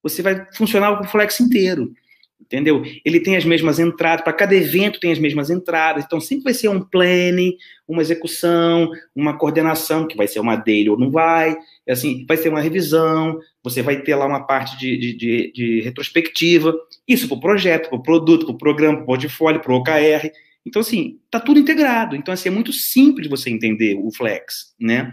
[0.02, 1.94] você vai funcionar com o Flex inteiro
[2.40, 2.82] entendeu?
[3.04, 6.54] Ele tem as mesmas entradas, para cada evento tem as mesmas entradas, então sempre vai
[6.54, 7.54] ser um planning,
[7.86, 12.48] uma execução, uma coordenação, que vai ser uma dele ou não vai, assim, vai ser
[12.48, 16.74] uma revisão, você vai ter lá uma parte de, de, de, de retrospectiva,
[17.08, 19.76] isso para o projeto, para o produto, para o programa, para o portfólio, para o
[19.76, 20.30] OKR,
[20.68, 22.14] então, assim, tá tudo integrado.
[22.14, 25.12] Então, assim, é muito simples você entender o Flex, né?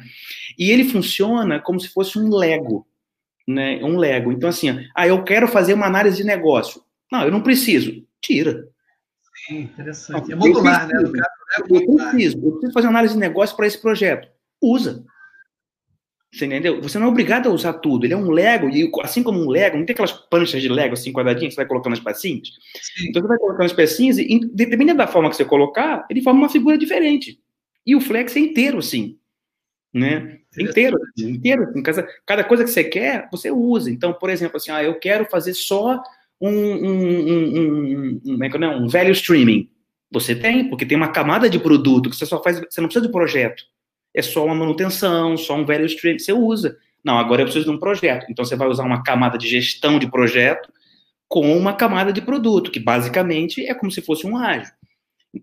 [0.60, 2.86] E ele funciona como se fosse um Lego,
[3.48, 3.80] né?
[3.82, 4.34] Um Lego.
[4.34, 6.82] Então, assim, ah, eu quero fazer uma análise de negócio.
[7.10, 8.06] Não, eu não preciso.
[8.22, 8.68] Tira.
[9.48, 10.32] Sim, interessante.
[10.32, 10.94] É modular, né?
[10.94, 11.24] preciso, né?
[11.58, 14.28] Eu preciso, eu preciso fazer análise de negócio para esse projeto.
[14.62, 15.06] Usa.
[16.36, 16.82] Você entendeu?
[16.82, 18.06] Você não é obrigado a usar tudo.
[18.06, 20.94] Ele é um Lego, e assim como um Lego, não tem aquelas panchas de Lego
[20.94, 22.50] assim, quadradinhas, que você vai colocando as pecinhas?
[22.82, 23.08] Sim.
[23.10, 26.42] Então você vai colocando as pecinhas e, dependendo da forma que você colocar, ele forma
[26.42, 27.40] uma figura diferente.
[27.86, 29.18] E o Flex é inteiro assim.
[29.94, 30.40] Né?
[30.60, 31.72] Inteiro, inteiro.
[31.82, 33.90] Cada, cada coisa que você quer, você usa.
[33.90, 36.04] Então, por exemplo, assim, ah, eu quero fazer só
[36.42, 39.70] um, um, um, um, é, é um value streaming.
[40.12, 43.06] Você tem, porque tem uma camada de produto que você só faz, você não precisa
[43.06, 43.64] de projeto.
[44.16, 46.78] É só uma manutenção, só um value streaming, você usa.
[47.04, 48.26] Não, agora eu preciso de um projeto.
[48.30, 50.72] Então você vai usar uma camada de gestão de projeto
[51.28, 54.72] com uma camada de produto, que basicamente é como se fosse um ágil.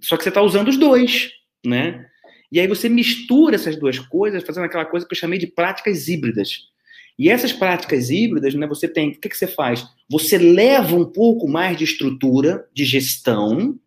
[0.00, 1.30] Só que você está usando os dois,
[1.64, 2.06] né?
[2.50, 6.08] E aí você mistura essas duas coisas, fazendo aquela coisa que eu chamei de práticas
[6.08, 6.70] híbridas.
[7.18, 9.86] E essas práticas híbridas, né, você tem, o que, que você faz?
[10.10, 13.78] Você leva um pouco mais de estrutura, de gestão,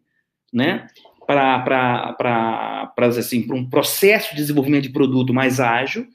[0.54, 0.88] né,
[1.26, 6.08] para assim, um processo de desenvolvimento de produto mais ágil,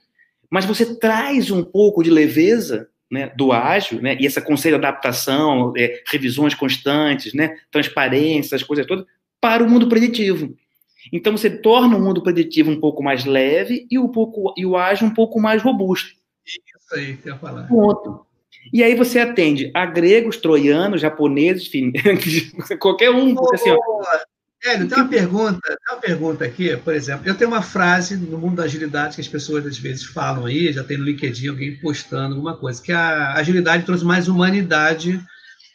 [0.51, 4.87] mas você traz um pouco de leveza né, do ágil, né, e essa conselho de
[4.87, 9.05] adaptação, é, revisões constantes, né, transparência, essas coisas todas,
[9.40, 10.55] para o mundo preditivo.
[11.12, 14.77] Então você torna o mundo preditivo um pouco mais leve e, um pouco, e o
[14.77, 16.11] ágil um pouco mais robusto.
[16.46, 17.66] Isso aí que eu ia falar.
[17.66, 18.27] Ponto.
[18.73, 21.92] E aí você atende a gregos, troianos, japoneses, enfim,
[22.79, 23.35] qualquer um.
[23.53, 23.70] Assim,
[24.62, 28.37] Hélio, tem uma pergunta, tem uma pergunta aqui, por exemplo, eu tenho uma frase no
[28.37, 31.77] mundo da agilidade que as pessoas às vezes falam aí, já tem no LinkedIn alguém
[31.77, 35.18] postando alguma coisa, que a agilidade trouxe mais humanidade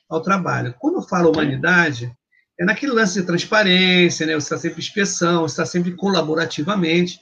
[0.08, 0.76] ao trabalho.
[0.78, 2.12] Quando eu falo humanidade,
[2.60, 4.34] é naquele lance de transparência, né?
[4.36, 7.20] Você está sempre inspeção, você está sempre colaborativamente.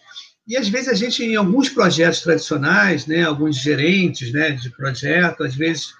[0.48, 5.44] E às vezes a gente, em alguns projetos tradicionais, né, alguns gerentes né, de projeto,
[5.44, 5.94] às vezes,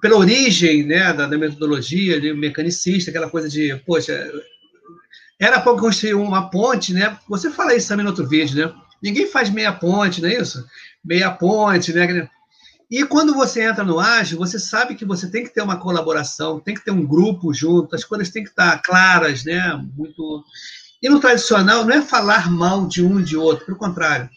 [0.00, 4.30] pela origem né, da, da metodologia, de mecanicista, aquela coisa de, poxa,
[5.38, 7.16] era para construir uma ponte, né?
[7.28, 8.74] Você fala isso também no outro vídeo, né?
[9.02, 10.64] Ninguém faz meia ponte, não é isso?
[11.04, 12.28] Meia ponte, né?
[12.90, 16.60] E quando você entra no ágil, você sabe que você tem que ter uma colaboração,
[16.60, 19.74] tem que ter um grupo junto, as coisas têm que estar claras, né?
[19.96, 20.44] Muito
[21.02, 24.28] e no tradicional não é falar mal de um de outro, pelo contrário.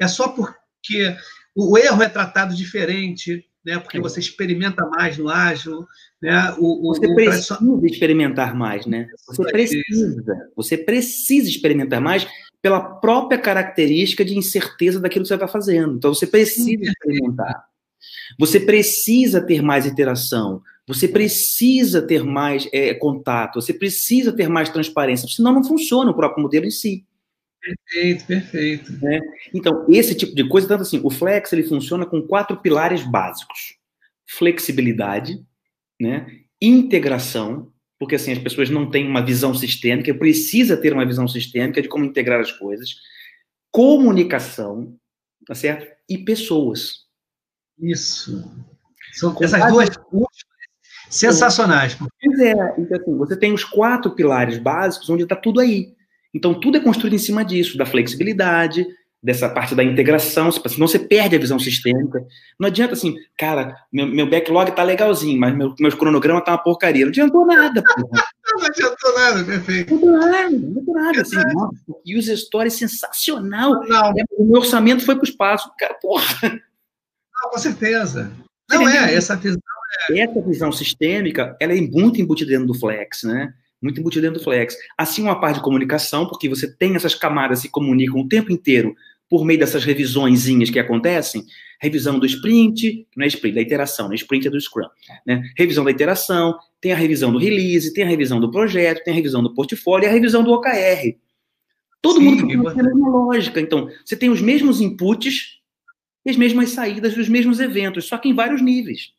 [0.00, 1.16] É só porque
[1.54, 3.80] o erro é tratado diferente, né?
[3.80, 5.84] Porque você experimenta mais no ágil,
[6.22, 6.54] né?
[6.56, 7.84] O, o você precisa o...
[7.84, 9.08] experimentar mais, né?
[9.26, 12.28] Você precisa, você precisa experimentar mais
[12.62, 15.96] pela própria característica de incerteza daquilo que você está fazendo.
[15.96, 17.64] Então você precisa experimentar.
[18.38, 20.62] Você precisa ter mais interação.
[20.86, 23.60] Você precisa ter mais é, contato.
[23.60, 25.28] Você precisa ter mais transparência.
[25.28, 27.04] Senão não funciona o próprio modelo em si.
[27.66, 28.92] Perfeito, perfeito.
[29.02, 29.20] Né?
[29.52, 33.76] Então, esse tipo de coisa, tanto assim, o Flex ele funciona com quatro pilares básicos:
[34.26, 35.44] flexibilidade,
[36.00, 36.26] né?
[36.60, 41.82] integração, porque assim as pessoas não têm uma visão sistêmica, precisa ter uma visão sistêmica
[41.82, 42.94] de como integrar as coisas,
[43.70, 44.96] comunicação,
[45.46, 45.86] tá certo?
[46.08, 47.06] E pessoas.
[47.78, 48.50] Isso.
[49.12, 49.88] São essas duas
[51.10, 51.94] sensacionais.
[51.94, 55.95] Pois é, então assim, você tem os quatro pilares básicos onde está tudo aí.
[56.36, 58.86] Então, tudo é construído em cima disso, da flexibilidade,
[59.22, 62.22] dessa parte da integração, senão você perde a visão sistêmica.
[62.60, 66.62] Não adianta assim, cara, meu, meu backlog tá legalzinho, mas meu, meu cronograma tá uma
[66.62, 67.06] porcaria.
[67.06, 68.24] Não adiantou nada, porra.
[68.58, 69.94] Não adiantou nada, perfeito.
[69.94, 71.20] Não adiantou nada, não adiantou nada.
[71.20, 73.72] Assim, nossa, user story sensacional.
[73.86, 74.10] Não.
[74.10, 75.70] É, o meu orçamento foi para o espaço.
[75.76, 76.24] Cara, porra.
[76.42, 78.32] Não, com certeza.
[78.70, 79.60] Não é, essa visão
[80.10, 80.20] é...
[80.20, 83.52] Essa visão sistêmica, ela é muito embutida dentro do Flex, né?
[83.82, 84.76] Muito embutido dentro do Flex.
[84.96, 88.52] Assim, uma parte de comunicação, porque você tem essas camadas que se comunicam o tempo
[88.52, 88.94] inteiro
[89.28, 91.44] por meio dessas revisõezinhas que acontecem,
[91.80, 94.14] revisão do sprint, não é sprint, da iteração, né?
[94.14, 94.86] sprint é do Scrum,
[95.26, 95.42] né?
[95.56, 99.16] Revisão da iteração, tem a revisão do release, tem a revisão do projeto, tem a
[99.16, 101.18] revisão do portfólio e a revisão do OKR.
[102.00, 103.60] Todo Sim, mundo tem a mesma lógica.
[103.60, 105.60] Então, você tem os mesmos inputs
[106.24, 109.12] e as mesmas saídas dos mesmos eventos, só que em vários níveis.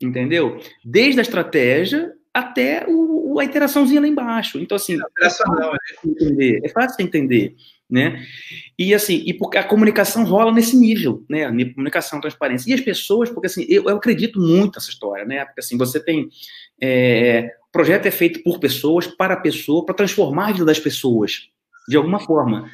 [0.00, 0.60] Entendeu?
[0.84, 4.58] Desde a estratégia até o, a interaçãozinha lá embaixo.
[4.58, 5.78] Então, assim, é, é fácil né?
[6.04, 7.56] entender, é fácil entender,
[7.88, 8.24] né?
[8.78, 11.44] E assim, e porque a comunicação rola nesse nível, né?
[11.44, 12.70] A comunicação, transparência.
[12.70, 15.44] E as pessoas, porque assim, eu, eu acredito muito nessa história, né?
[15.44, 16.28] Porque assim, você tem.
[16.80, 20.78] É, o projeto é feito por pessoas, para a pessoa, para transformar a vida das
[20.78, 21.48] pessoas,
[21.88, 22.70] de alguma forma.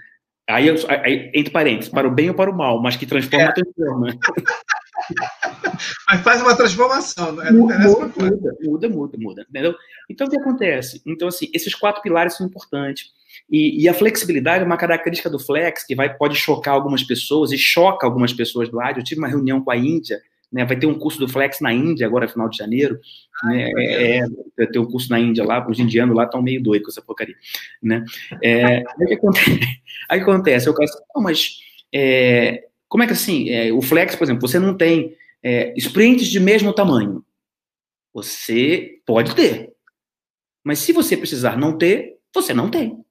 [0.48, 3.52] Aí, aí, entre parênteses, para o bem ou para o mal, mas que transforma, é.
[3.52, 4.06] transforma.
[6.08, 7.52] Mas faz uma transformação, não é?
[7.52, 8.12] Muda, muda,
[8.62, 9.74] muda, muda, muda, entendeu?
[10.08, 11.02] Então, o que acontece?
[11.06, 13.10] Então, assim, esses quatro pilares são importantes.
[13.50, 17.52] E, e, a flexibilidade é uma característica do Flex que vai, pode chocar algumas pessoas
[17.52, 18.98] e choca algumas pessoas do lado.
[18.98, 21.72] Eu tive uma reunião com a Índia, né, vai ter um curso do Flex na
[21.72, 22.98] Índia agora, final de janeiro.
[23.44, 26.62] Né, é, é, vai ter um curso na Índia lá, os indianos lá estão meio
[26.62, 27.36] doidos com essa porcaria.
[27.82, 28.04] Né?
[28.42, 29.60] É, aí o que acontece?
[30.08, 31.56] Aí acontece, eu falo assim, mas
[31.92, 32.62] é,
[32.96, 36.40] como é que assim, é, o Flex, por exemplo, você não tem é, sprints de
[36.40, 37.22] mesmo tamanho.
[38.14, 39.70] Você pode ter.
[40.64, 43.04] Mas se você precisar não ter, você não tem.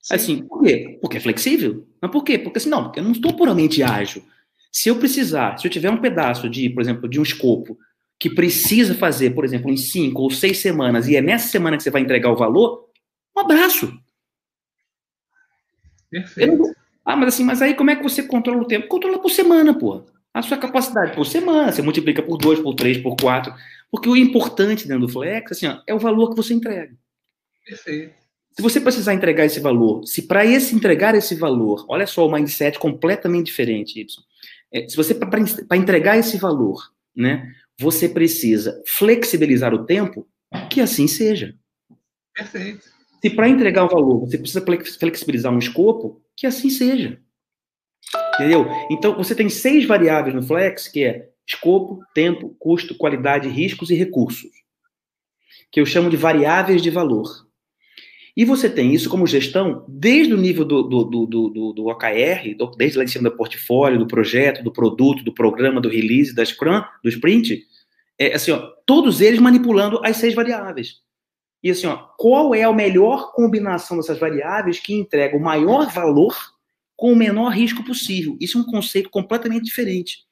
[0.00, 0.14] Sim.
[0.14, 0.96] Assim, por quê?
[0.98, 1.86] Porque é flexível.
[2.00, 2.38] Mas por quê?
[2.38, 4.24] Porque assim, não, porque eu não estou puramente ágil.
[4.72, 7.78] Se eu precisar, se eu tiver um pedaço de, por exemplo, de um escopo
[8.18, 11.82] que precisa fazer, por exemplo, em cinco ou seis semanas, e é nessa semana que
[11.82, 12.88] você vai entregar o valor,
[13.36, 13.92] um abraço.
[16.10, 16.74] Perfeito.
[17.06, 18.88] Ah, mas assim, mas aí como é que você controla o tempo?
[18.88, 20.04] Controla por semana, pô
[20.36, 23.54] a sua capacidade por semana, você multiplica por 2, por 3, por 4,
[23.90, 26.94] porque o importante dentro do Flex assim, ó, é o valor que você entrega.
[27.64, 28.12] Perfeito.
[28.52, 32.30] Se você precisar entregar esse valor, se para esse entregar esse valor, olha só o
[32.30, 34.06] mindset completamente diferente, Y.
[34.70, 36.82] É, se você para entregar esse valor,
[37.16, 40.28] né, você precisa flexibilizar o tempo,
[40.70, 41.54] que assim seja.
[42.34, 42.95] Perfeito.
[43.26, 44.64] Se para entregar o valor você precisa
[45.00, 47.20] flexibilizar um escopo, que assim seja.
[48.34, 48.68] Entendeu?
[48.88, 53.96] Então, você tem seis variáveis no Flex, que é escopo, tempo, custo, qualidade, riscos e
[53.96, 54.52] recursos,
[55.72, 57.48] que eu chamo de variáveis de valor.
[58.36, 62.54] E você tem isso como gestão desde o nível do, do, do, do, do OKR,
[62.78, 66.44] desde lá em cima do portfólio, do projeto, do produto, do programa, do release, da
[66.44, 67.60] Scrum, do sprint,
[68.20, 71.04] é, assim, ó, todos eles manipulando as seis variáveis.
[71.62, 76.36] E assim, ó, qual é a melhor combinação dessas variáveis que entrega o maior valor
[76.96, 78.36] com o menor risco possível.
[78.40, 80.24] Isso é um conceito completamente diferente.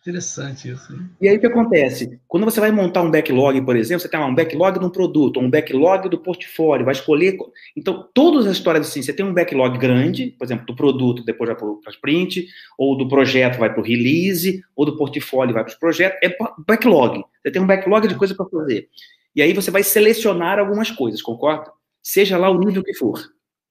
[0.00, 0.94] Interessante isso.
[0.94, 1.10] Hein?
[1.20, 2.18] E aí o que acontece?
[2.26, 5.38] Quando você vai montar um backlog, por exemplo, você tem um backlog de um produto,
[5.38, 7.36] um backlog do portfólio, vai escolher.
[7.76, 11.48] Então, todas as histórias assim, você tem um backlog grande, por exemplo, do produto, depois
[11.50, 12.46] vai para o sprint,
[12.78, 16.18] ou do projeto vai para o release, ou do portfólio vai para os projetos.
[16.22, 16.34] É
[16.66, 17.22] backlog.
[17.42, 18.88] Você tem um backlog de coisa para fazer.
[19.34, 21.70] E aí você vai selecionar algumas coisas, concorda?
[22.02, 23.20] Seja lá o nível que for.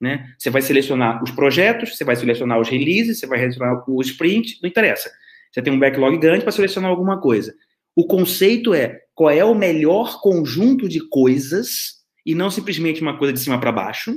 [0.00, 0.32] Né?
[0.38, 4.58] Você vai selecionar os projetos, você vai selecionar os releases, você vai selecionar o sprint,
[4.62, 5.10] não interessa.
[5.52, 7.54] Você tem um backlog grande para selecionar alguma coisa.
[7.94, 13.32] O conceito é qual é o melhor conjunto de coisas, e não simplesmente uma coisa
[13.32, 14.14] de cima para baixo,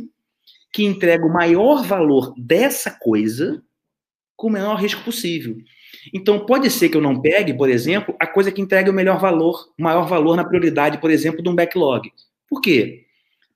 [0.72, 3.62] que entrega o maior valor dessa coisa
[4.36, 5.58] com o menor risco possível.
[6.14, 9.20] Então, pode ser que eu não pegue, por exemplo, a coisa que entrega o melhor
[9.20, 12.12] valor, o maior valor na prioridade, por exemplo, de um backlog.
[12.50, 13.06] Por quê?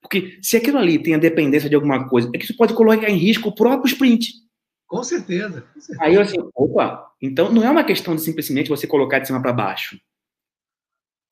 [0.01, 3.09] Porque se aquilo ali tem a dependência de alguma coisa, é que isso pode colocar
[3.09, 4.31] em risco o próprio sprint.
[4.87, 5.67] Com certeza.
[5.73, 6.03] Com certeza.
[6.03, 9.41] Aí eu assim, opa, então não é uma questão de simplesmente você colocar de cima
[9.41, 9.99] para baixo.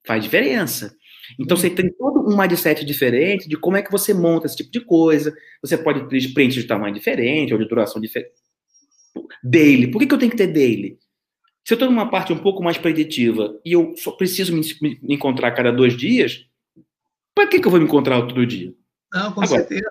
[0.06, 0.96] Faz diferença.
[1.40, 4.72] Então você tem todo um mindset diferente de como é que você monta esse tipo
[4.72, 5.36] de coisa.
[5.62, 8.34] Você pode ter sprint de tamanho diferente ou de duração diferente.
[9.44, 9.88] Daily.
[9.88, 10.98] Por que, que eu tenho que ter daily?
[11.64, 15.16] Se eu estou numa parte um pouco mais preditiva e eu só preciso me, me
[15.16, 16.46] encontrar cada dois dias,
[17.34, 18.74] para que, que eu vou me encontrar todo dia?
[19.14, 19.90] Não, com Agora, certeza.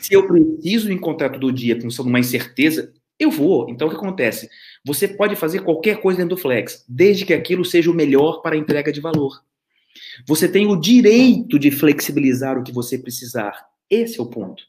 [0.00, 3.68] Se eu preciso me encontrar todo dia pensando numa incerteza, eu vou.
[3.68, 4.48] Então, o que acontece?
[4.84, 8.56] Você pode fazer qualquer coisa dentro do Flex, desde que aquilo seja o melhor para
[8.56, 9.42] a entrega de valor.
[10.26, 13.66] Você tem o direito de flexibilizar o que você precisar.
[13.90, 14.62] Esse é o ponto.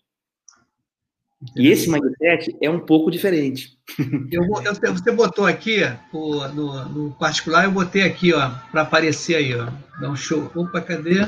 [1.56, 3.78] E esse mindset é um pouco diferente.
[4.32, 5.82] Eu, eu, você botou aqui,
[6.14, 9.68] o, no, no, particular, eu botei aqui, ó, para aparecer aí, ó.
[10.00, 10.50] Dá um show.
[10.56, 11.28] Opa, cadê?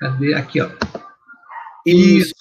[0.00, 0.34] Cadê?
[0.34, 0.68] Aqui, ó.
[1.86, 2.34] Isso.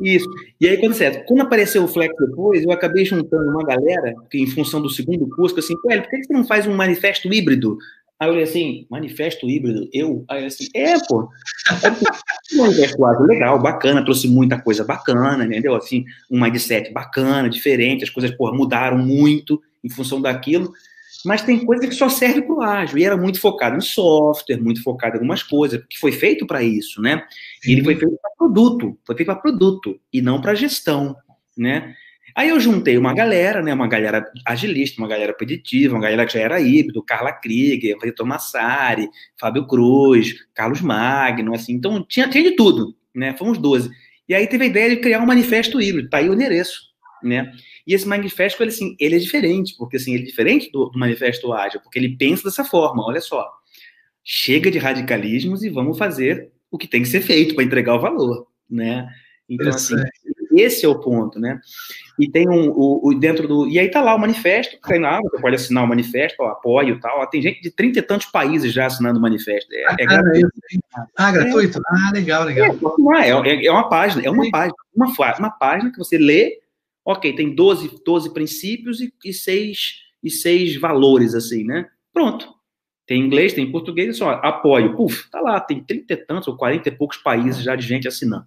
[0.00, 0.28] Isso.
[0.60, 4.38] E aí, quando, certo, quando apareceu o Flex depois, eu acabei juntando uma galera, que
[4.38, 7.78] em função do segundo curso, assim, pô, por que você não faz um manifesto híbrido?
[8.18, 10.24] Aí eu olhei assim, manifesto híbrido, eu?
[10.28, 11.28] Aí eu assim, é, pô.
[12.56, 15.74] manifesto ágil legal, bacana, trouxe muita coisa bacana, entendeu?
[15.76, 20.72] Assim, um mindset bacana, diferente, as coisas, pô, mudaram muito em função daquilo,
[21.24, 24.60] mas tem coisa que só serve para o ágil, e era muito focado em software,
[24.60, 27.24] muito focado em algumas coisas, que foi feito para isso, né?
[27.64, 31.14] E ele foi feito para produto, foi feito para produto, e não para gestão,
[31.56, 31.94] né?
[32.38, 33.74] Aí eu juntei uma galera, né?
[33.74, 38.24] Uma galera agilista, uma galera preditiva, uma galera que já era híbrido, Carla Krieger, Vitor
[38.24, 41.72] Massari, Fábio Cruz, Carlos Magno, assim.
[41.72, 43.36] Então tinha, tinha de tudo, né?
[43.36, 43.90] Fomos 12.
[44.28, 46.80] E aí teve a ideia de criar um manifesto híbrido, tá aí o endereço,
[47.24, 47.50] né?
[47.84, 50.96] E esse manifesto, ele, assim, ele é diferente, porque assim, ele é diferente do, do
[50.96, 53.50] manifesto ágil, porque ele pensa dessa forma, olha só.
[54.22, 58.00] Chega de radicalismos e vamos fazer o que tem que ser feito para entregar o
[58.00, 59.08] valor, né?
[59.48, 59.96] Então, assim,
[60.60, 61.60] esse é o ponto, né?
[62.18, 63.68] E tem um, o, o, dentro do.
[63.68, 66.96] E aí tá lá o manifesto, tem lá, você pode assinar o manifesto, ó, apoio
[66.96, 67.20] e tal.
[67.20, 69.72] Ó, tem gente de trinta e tantos países já assinando o manifesto.
[69.72, 70.52] É, é gratuito.
[71.16, 71.80] Ah, gratuito?
[71.86, 72.76] Ah, legal, legal.
[73.16, 76.58] É, é, é uma página, é uma página, uma, uma página que você lê,
[77.04, 81.86] ok, tem 12, 12 princípios e, e, seis, e seis valores, assim, né?
[82.12, 82.58] Pronto.
[83.06, 84.94] Tem inglês, tem português, só apoio.
[84.94, 88.06] Puf, tá lá, tem trinta e tantos ou quarenta e poucos países já de gente
[88.06, 88.44] assinando.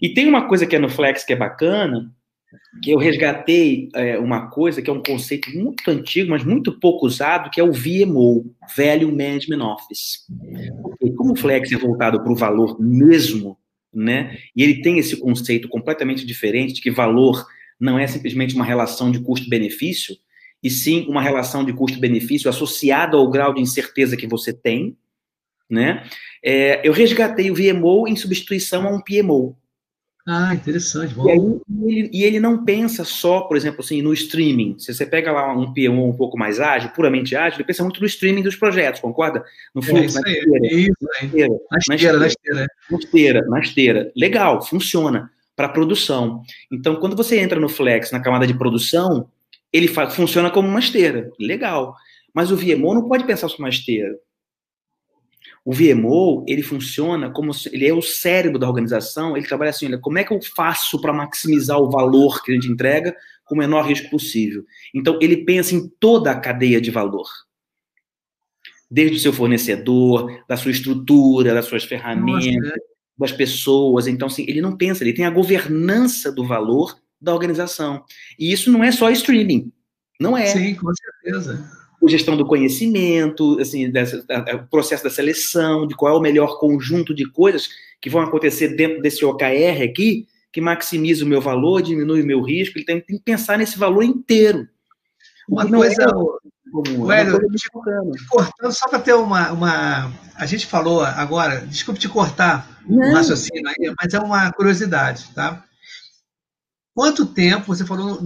[0.00, 2.12] E tem uma coisa que é no Flex que é bacana,
[2.82, 7.06] que eu resgatei é, uma coisa que é um conceito muito antigo, mas muito pouco
[7.06, 10.26] usado, que é o VMO, Value Management Office.
[10.82, 13.58] Porque como o Flex é voltado para o valor mesmo,
[13.92, 17.46] né, e ele tem esse conceito completamente diferente de que valor
[17.80, 20.16] não é simplesmente uma relação de custo-benefício,
[20.62, 24.96] e sim uma relação de custo-benefício associada ao grau de incerteza que você tem,
[25.68, 26.04] né,
[26.44, 29.56] é, eu resgatei o VMO em substituição a um PMO,
[30.26, 31.14] ah, interessante.
[31.14, 31.28] Bom.
[31.28, 34.76] E, aí, ele, e ele não pensa só, por exemplo, assim, no streaming.
[34.76, 38.00] Se você pega lá um P1 um pouco mais ágil, puramente ágil, ele pensa muito
[38.00, 39.44] no streaming dos projetos, concorda?
[39.72, 40.66] No fluxo, é isso na esteira.
[40.72, 41.58] Aí, na esteira.
[41.88, 42.66] Na esteira, na esteira.
[42.90, 44.12] Na esteira, na esteira.
[44.16, 46.42] Legal, funciona para produção.
[46.72, 49.28] Então, quando você entra no Flex, na camada de produção,
[49.72, 51.30] ele funciona como uma esteira.
[51.38, 51.94] Legal.
[52.34, 54.12] Mas o VMO não pode pensar só uma esteira.
[55.66, 59.98] O VMO, ele funciona como ele é o cérebro da organização, ele trabalha assim, olha,
[59.98, 63.58] como é que eu faço para maximizar o valor que a gente entrega com o
[63.58, 64.64] menor risco possível?
[64.94, 67.26] Então, ele pensa em toda a cadeia de valor.
[68.88, 72.74] Desde o seu fornecedor, da sua estrutura, das suas ferramentas, Nossa,
[73.18, 74.06] das pessoas.
[74.06, 78.04] Então, assim, ele não pensa, ele tem a governança do valor da organização.
[78.38, 79.72] E isso não é só streaming.
[80.20, 80.46] Não é.
[80.46, 86.18] Sim, com certeza gestão do conhecimento, assim, dessa, o processo da seleção, de qual é
[86.18, 87.68] o melhor conjunto de coisas
[88.00, 92.42] que vão acontecer dentro desse OKR aqui, que maximiza o meu valor, diminui o meu
[92.42, 92.78] risco.
[92.78, 94.68] Ele tem, tem que pensar nesse valor inteiro.
[95.48, 97.40] Uma coisa, é comum, é Hélio,
[98.28, 100.12] cortando, só para ter uma, uma.
[100.34, 105.28] A gente falou agora, desculpe te cortar o um raciocínio aí, mas é uma curiosidade,
[105.34, 105.64] tá?
[106.94, 108.18] Quanto tempo você falou,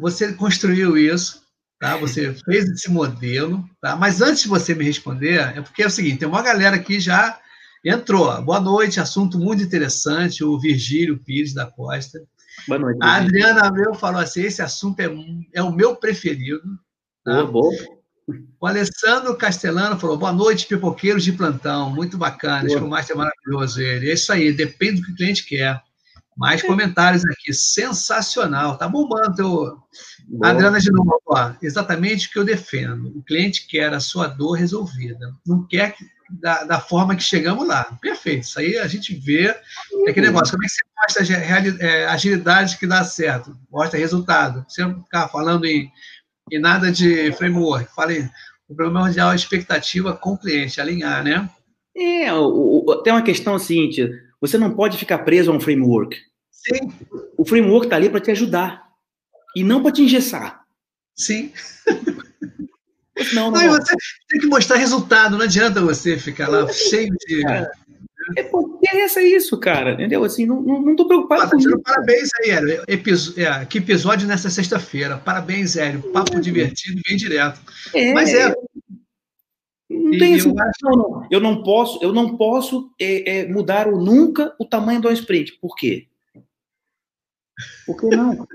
[0.00, 1.42] você construiu isso?
[1.78, 1.96] Tá?
[1.96, 3.94] Você fez esse modelo, tá?
[3.94, 6.98] Mas antes de você me responder, é porque é o seguinte: tem uma galera aqui
[6.98, 7.40] já
[7.84, 8.42] entrou.
[8.42, 10.42] Boa noite, assunto muito interessante.
[10.42, 12.20] O Virgílio Pires da Costa.
[12.66, 12.98] Boa noite.
[13.00, 15.08] A Adriana Abreu falou assim: esse assunto é,
[15.54, 16.62] é o meu preferido.
[17.24, 17.44] Tá?
[17.44, 17.70] bom.
[18.60, 21.94] O Alessandro Castellano falou: boa noite, pipoqueiros de plantão.
[21.94, 24.10] Muito bacana, acho que o Master é maravilhoso ele.
[24.10, 25.80] É isso aí, depende do que o cliente quer.
[26.36, 27.52] Mais comentários aqui.
[27.52, 28.76] Sensacional.
[28.76, 29.78] Tá bombando teu.
[30.42, 33.08] Adriana de novo, ó, exatamente o que eu defendo.
[33.16, 35.32] O cliente quer a sua dor resolvida.
[35.46, 35.94] Não quer
[36.30, 37.84] da, da forma que chegamos lá.
[38.00, 38.42] Perfeito.
[38.42, 39.46] Isso aí a gente vê.
[39.46, 40.52] É aquele negócio.
[40.52, 43.56] Como é que você mostra é, agilidade que dá certo?
[43.70, 44.64] Mostra resultado.
[44.68, 45.90] Você não ficar falando em,
[46.52, 47.90] em nada de framework.
[47.94, 48.28] Falei,
[48.68, 51.48] o primordial é a expectativa com o cliente, alinhar, né?
[51.96, 54.08] É, o, o, tem uma questão seguinte:
[54.40, 56.18] você não pode ficar preso a um framework.
[56.50, 56.92] Sim.
[57.36, 58.87] O framework está ali para te ajudar
[59.58, 60.64] e não para te engessar.
[61.16, 61.52] Sim.
[63.34, 63.96] Não, não, você
[64.28, 67.44] tem que mostrar resultado, não adianta você ficar lá cheio de.
[67.48, 67.68] É,
[68.36, 70.22] é porque é isso, cara, entendeu?
[70.22, 71.82] Assim, não, não, tô preocupado ah, com isso.
[71.82, 72.84] Parabéns aí, Hélio.
[72.86, 75.18] É, que episódio nessa sexta-feira.
[75.18, 76.02] Parabéns, Hélio.
[76.12, 76.40] Papo é.
[76.40, 77.60] divertido, bem direto.
[77.92, 78.54] É, Mas é.
[79.90, 80.72] Não tem esse, eu, acho...
[80.82, 85.10] não, eu não posso, eu não posso é, é, mudar o, nunca o tamanho do
[85.10, 85.58] sprint.
[85.60, 86.06] Por quê?
[87.84, 88.46] Por que não?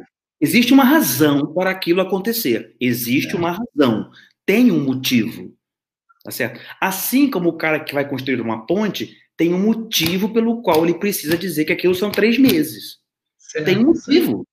[0.43, 2.75] Existe uma razão para aquilo acontecer.
[2.77, 4.11] Existe uma razão.
[4.45, 5.55] Tem um motivo.
[6.21, 6.59] Tá certo?
[6.81, 10.95] Assim como o cara que vai construir uma ponte tem um motivo pelo qual ele
[10.95, 12.97] precisa dizer que aquilo são três meses.
[13.37, 13.63] Certo.
[13.63, 14.45] Tem um motivo.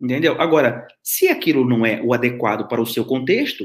[0.00, 0.40] Entendeu?
[0.40, 3.64] Agora, se aquilo não é o adequado para o seu contexto,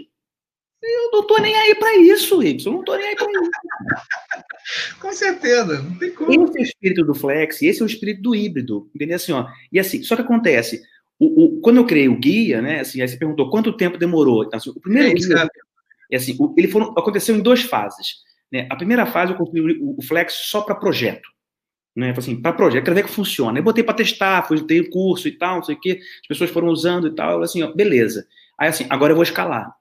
[0.82, 2.66] eu não tô nem aí para isso, Y.
[2.66, 3.52] Eu não tô nem aí para isso.
[5.00, 6.32] Com certeza, não tem como.
[6.32, 9.16] Esse é o espírito do flex, esse é o espírito do híbrido, entendeu?
[9.16, 10.82] Assim, ó, e assim, só que acontece,
[11.20, 14.44] o, o, quando eu criei o guia, né, assim, aí você perguntou quanto tempo demorou.
[14.44, 15.50] Então, assim, o primeiro é guia,
[16.12, 18.18] é assim, o, ele foram, aconteceu em duas fases.
[18.52, 18.68] Né?
[18.70, 21.28] A primeira fase eu construí o, o Flex só para projeto.
[21.96, 22.14] Né?
[22.16, 23.58] Assim, para projeto, quero ver que funciona.
[23.58, 26.52] Eu botei para testar, fui ter curso e tal, não sei o quê, as pessoas
[26.52, 28.28] foram usando e tal, assim, ó, beleza.
[28.58, 29.74] Aí assim, agora eu vou escalar.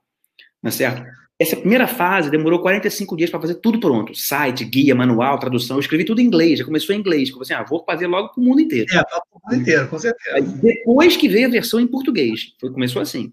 [0.62, 1.05] Não é certo?
[1.39, 4.14] Essa primeira fase demorou 45 dias para fazer tudo pronto.
[4.14, 5.76] Site, guia, manual, tradução.
[5.76, 7.28] Eu escrevi tudo em inglês, já começou em inglês.
[7.28, 8.87] Falei assim, ah, vou fazer logo para o mundo inteiro.
[8.91, 10.37] É, para o mundo inteiro, com certeza.
[10.37, 12.55] Aí, depois que veio a versão em português.
[12.59, 13.32] Foi, começou assim.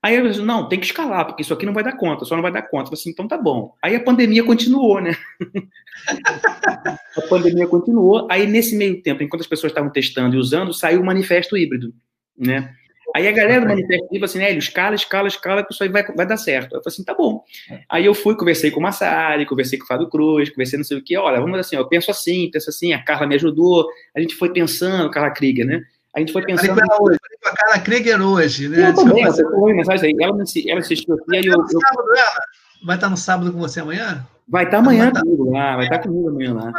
[0.00, 2.36] Aí eu disse, não, tem que escalar, porque isso aqui não vai dar conta, só
[2.36, 2.84] não vai dar conta.
[2.84, 3.74] Eu falei assim, então tá bom.
[3.82, 5.16] Aí a pandemia continuou, né?
[7.16, 8.28] a pandemia continuou.
[8.30, 11.92] Aí nesse meio tempo, enquanto as pessoas estavam testando e usando, saiu o manifesto híbrido,
[12.38, 12.72] né?
[13.14, 16.04] Aí a galera do manifesto falou assim, né, escala, escala, escala, que isso aí vai,
[16.04, 16.76] vai dar certo.
[16.76, 17.42] Eu falei assim, tá bom.
[17.88, 20.98] Aí eu fui, conversei com o Massari, conversei com o Fábio Cruz, conversei não sei
[20.98, 24.20] o que, olha, vamos assim, eu penso assim, penso assim, a Carla me ajudou, a
[24.20, 25.82] gente foi pensando, Carla Krieger, né?
[26.14, 26.68] A gente foi pensando.
[26.68, 28.88] Falei com ela, falei com a Carla Krieger hoje, né?
[28.88, 30.24] Eu também, você foi mensagem aí.
[30.24, 30.36] Ela,
[30.66, 31.24] ela assistiu aqui.
[31.28, 31.80] Vai, estar no eu...
[31.80, 32.40] sábado, ela?
[32.84, 34.26] vai estar no sábado com você amanhã?
[34.48, 36.72] Vai estar amanhã comigo lá, vai estar comigo amanhã lá.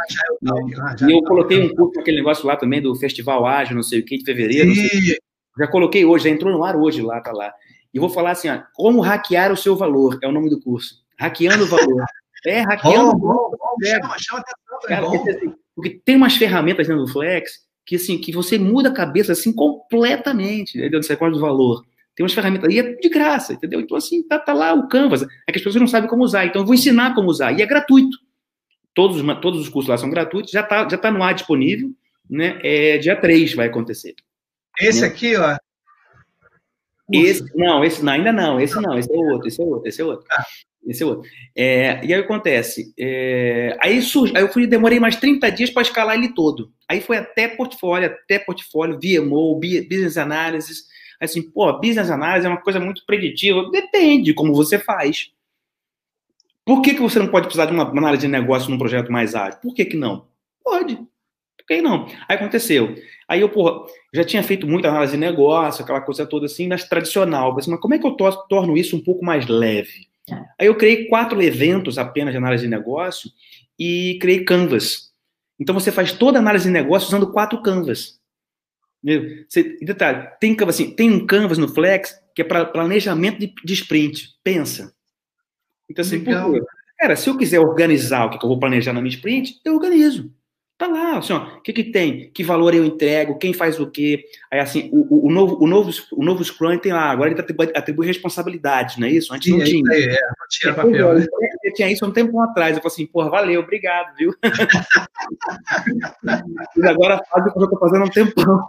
[1.08, 4.04] e eu coloquei um curso naquele negócio lá também do Festival Ágil, não sei o
[4.04, 4.70] que, de fevereiro.
[5.58, 7.52] Já coloquei hoje, já entrou no ar hoje lá, tá lá.
[7.92, 11.02] E vou falar assim, ó, como hackear o seu valor, é o nome do curso.
[11.18, 12.04] Hackeando o valor.
[12.46, 13.50] É, hackeando o valor.
[13.84, 17.50] Chama, chama atenção, Cara, porque, assim, porque tem umas ferramentas dentro do Flex
[17.90, 21.02] que assim, que você muda a cabeça assim completamente, entendeu?
[21.02, 21.84] Você acorda do valor.
[22.14, 23.80] Tem umas ferramentas, e é de graça, entendeu?
[23.80, 25.22] Então, assim, tá, tá lá o Canvas.
[25.22, 27.50] É que as pessoas não sabem como usar, então eu vou ensinar como usar.
[27.50, 28.16] E é gratuito.
[28.94, 31.90] Todos, todos os cursos lá são gratuitos, já tá, já tá no ar disponível,
[32.28, 32.60] né?
[32.62, 34.14] É, dia 3 vai acontecer.
[34.78, 35.56] Esse aqui, ó.
[37.12, 40.00] Esse, não, esse não, ainda não, esse não, esse é outro, esse é outro, esse
[40.00, 40.26] é outro.
[40.30, 40.44] Ah.
[40.86, 41.28] Esse é outro.
[41.54, 42.92] É, e aí acontece.
[42.98, 46.72] É, aí, surge, aí eu fui, demorei mais 30 dias para escalar ele todo.
[46.88, 50.84] Aí foi até portfólio, até portfólio, VMO, Business Analysis.
[51.20, 53.70] Assim, pô, Business Analysis é uma coisa muito preditiva.
[53.70, 55.30] Depende de como você faz.
[56.64, 59.34] Por que, que você não pode precisar de uma análise de negócio num projeto mais
[59.34, 59.60] ágil?
[59.60, 60.28] Por que, que não?
[60.64, 60.98] Pode.
[61.70, 62.08] Por que não?
[62.26, 62.96] Aí aconteceu.
[63.28, 66.82] Aí eu, porra, já tinha feito muita análise de negócio, aquela coisa toda assim, mas
[66.82, 67.56] tradicional.
[67.56, 70.08] Assim, mas como é que eu torno isso um pouco mais leve?
[70.58, 73.30] Aí eu criei quatro eventos apenas de análise de negócio
[73.78, 75.12] e criei Canvas.
[75.60, 78.18] Então você faz toda a análise de negócio usando quatro Canvas.
[79.48, 83.74] Você, detalhe, tem, assim, tem um Canvas no Flex que é para planejamento de, de,
[83.74, 84.30] sprint.
[84.42, 84.92] Pensa.
[85.88, 86.52] Então, assim, Legal.
[86.98, 90.32] cara, se eu quiser organizar o que eu vou planejar na minha sprint, eu organizo.
[90.80, 92.30] Tá lá, assim, ó, o que, que tem?
[92.32, 93.36] Que valor eu entrego?
[93.36, 94.24] Quem faz o quê?
[94.50, 97.70] Aí, assim, o, o, novo, o, novo, o novo Scrum tem lá, agora ele atribui,
[97.76, 99.34] atribui responsabilidade, não é isso?
[99.34, 99.92] Antes não tinha.
[99.92, 101.18] É, não tinha papel.
[101.18, 101.26] Né?
[101.64, 102.74] Eu tinha isso um tempo atrás.
[102.74, 104.34] Eu falei assim, porra, valeu, obrigado, viu?
[106.78, 108.64] e agora faz o que eu tô fazendo há um tempão.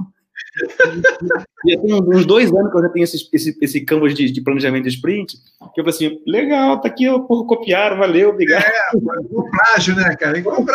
[1.67, 4.41] Já tem uns dois anos que eu já tenho esse, esse, esse canvas de, de,
[4.41, 5.37] planejamento de sprint,
[5.73, 8.63] que eu falei assim, legal, tá aqui, porra, copiaram, valeu, obrigado.
[8.63, 8.97] É,
[9.31, 10.37] o plágio, né, cara?
[10.37, 10.65] Igual aqui,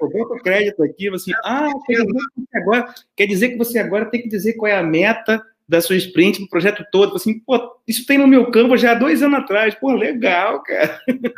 [0.00, 2.18] bota o crédito aqui, assim, ah, quer dizer,
[2.54, 5.96] agora, quer dizer que você agora tem que dizer qual é a meta da sua
[5.96, 7.16] sprint, do projeto todo.
[7.16, 9.74] Assim, pô, isso tem no meu campo já há dois anos atrás.
[9.74, 11.00] Pô, legal, cara.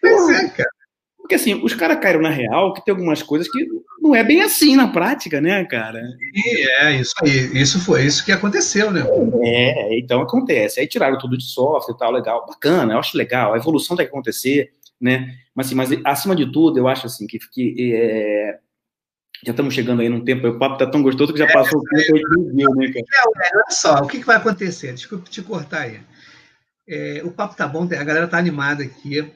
[0.00, 0.70] Pois é, cara.
[1.26, 3.66] Porque assim, os caras caíram na real que tem algumas coisas que
[4.00, 6.00] não é bem assim na prática, né, cara?
[6.32, 7.60] E é, isso aí.
[7.60, 9.04] Isso foi isso que aconteceu, né?
[9.42, 10.78] É, então acontece.
[10.78, 12.46] Aí tiraram tudo de software e tal, legal.
[12.46, 13.52] Bacana, eu acho legal.
[13.52, 14.70] A evolução tem que acontecer,
[15.00, 15.34] né?
[15.52, 18.58] Mas, assim, mas acima de tudo, eu acho assim que, que é,
[19.44, 21.80] já estamos chegando aí num tempo, o papo tá tão gostoso que já é, passou
[21.80, 22.22] o tempo aí
[22.54, 23.04] viu, né, cara?
[23.42, 24.92] É, olha só, o que, que vai acontecer?
[24.92, 26.00] Desculpa te cortar aí.
[26.88, 29.28] É, o papo tá bom, a galera tá animada aqui.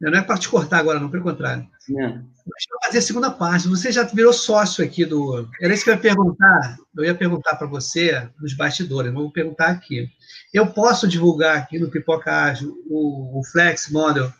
[0.00, 1.66] Não é para te cortar agora, não, pelo contrário.
[1.90, 2.08] É.
[2.46, 3.68] Deixa eu fazer a segunda parte.
[3.68, 5.48] Você já virou sócio aqui do.
[5.60, 6.76] Era isso que eu ia perguntar.
[6.94, 10.08] Eu ia perguntar para você nos bastidores, vou perguntar aqui.
[10.52, 14.32] Eu posso divulgar aqui no Pipoca Ágil o, o Flex Model?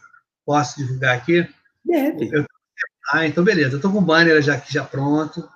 [0.44, 1.48] Posso divulgar aqui?
[1.84, 2.30] Deve.
[2.32, 2.44] Eu...
[3.10, 3.72] Ah, então beleza.
[3.72, 5.48] Eu estou com o banner já aqui já pronto,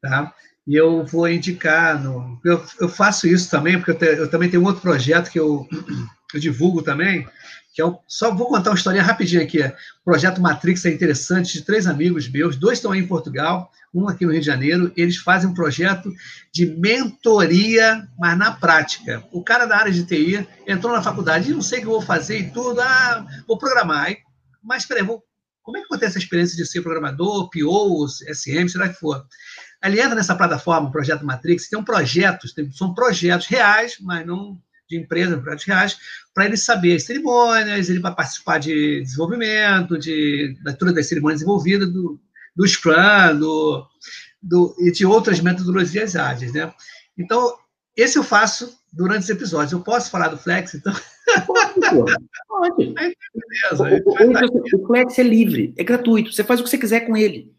[0.00, 0.32] tá?
[0.66, 2.00] E eu vou indicar.
[2.00, 2.40] No...
[2.44, 4.06] Eu, eu faço isso também, porque eu, te...
[4.06, 5.66] eu também tenho outro projeto que eu,
[6.32, 7.26] eu divulgo também,
[7.72, 9.62] que é o, só vou contar uma historinha rapidinho aqui.
[9.62, 14.08] O projeto Matrix é interessante, de três amigos meus, dois estão aí em Portugal, um
[14.08, 14.92] aqui no Rio de Janeiro.
[14.96, 16.12] Eles fazem um projeto
[16.52, 19.22] de mentoria, mas na prática.
[19.32, 22.02] O cara da área de TI entrou na faculdade, não sei o que eu vou
[22.02, 24.14] fazer e tudo, ah, vou programar.
[24.62, 25.24] Mas peraí, vou,
[25.62, 29.24] como é que acontece a experiência de ser programador, PO, SM, será que for?
[29.82, 34.26] Ele entra nessa plataforma, o Projeto Matrix, tem um projetos, tem, são projetos reais, mas
[34.26, 34.60] não
[34.90, 35.98] de empresa, projetos reais,
[36.34, 41.88] para ele saber as cerimônias, ele vai participar de desenvolvimento, de, da das cerimônias envolvidas,
[41.90, 42.20] do,
[42.54, 43.86] do Scrum, do,
[44.42, 46.72] do, e de outras metodologias ágeis, né?
[47.16, 47.56] Então,
[47.96, 49.72] esse eu faço durante os episódios.
[49.72, 50.92] Eu posso falar do Flex, então?
[51.46, 51.80] Pode.
[52.48, 52.94] Pode.
[52.98, 54.02] Aí, beleza.
[54.04, 56.32] O, o, o Flex é livre, é gratuito.
[56.32, 57.54] Você faz o que você quiser com ele.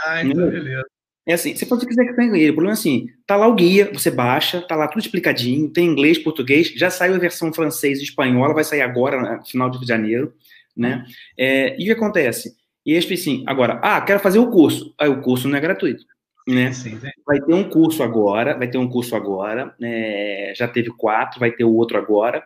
[0.00, 0.84] Ah, então beleza.
[1.26, 2.50] É assim, você pode quiser que tenha ele.
[2.50, 5.86] O problema é assim, tá lá o guia, você baixa, tá lá tudo explicadinho, tem
[5.86, 9.84] inglês, português, já saiu a versão francês e espanhola, vai sair agora, no final de
[9.86, 10.34] janeiro,
[10.76, 11.04] né?
[11.38, 12.54] É, e o que acontece?
[12.84, 14.94] E eles assim, agora, ah, quero fazer o curso.
[14.98, 16.04] Aí o curso não é gratuito,
[16.46, 16.72] né?
[16.74, 17.10] Sim, sim.
[17.26, 21.52] Vai ter um curso agora, vai ter um curso agora, é, já teve quatro, vai
[21.52, 22.44] ter o outro agora,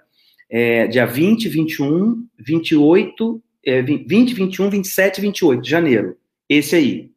[0.49, 6.17] é, dia 20, 21, 28, é, 20, 21, 27 28 de janeiro.
[6.49, 7.11] Esse aí,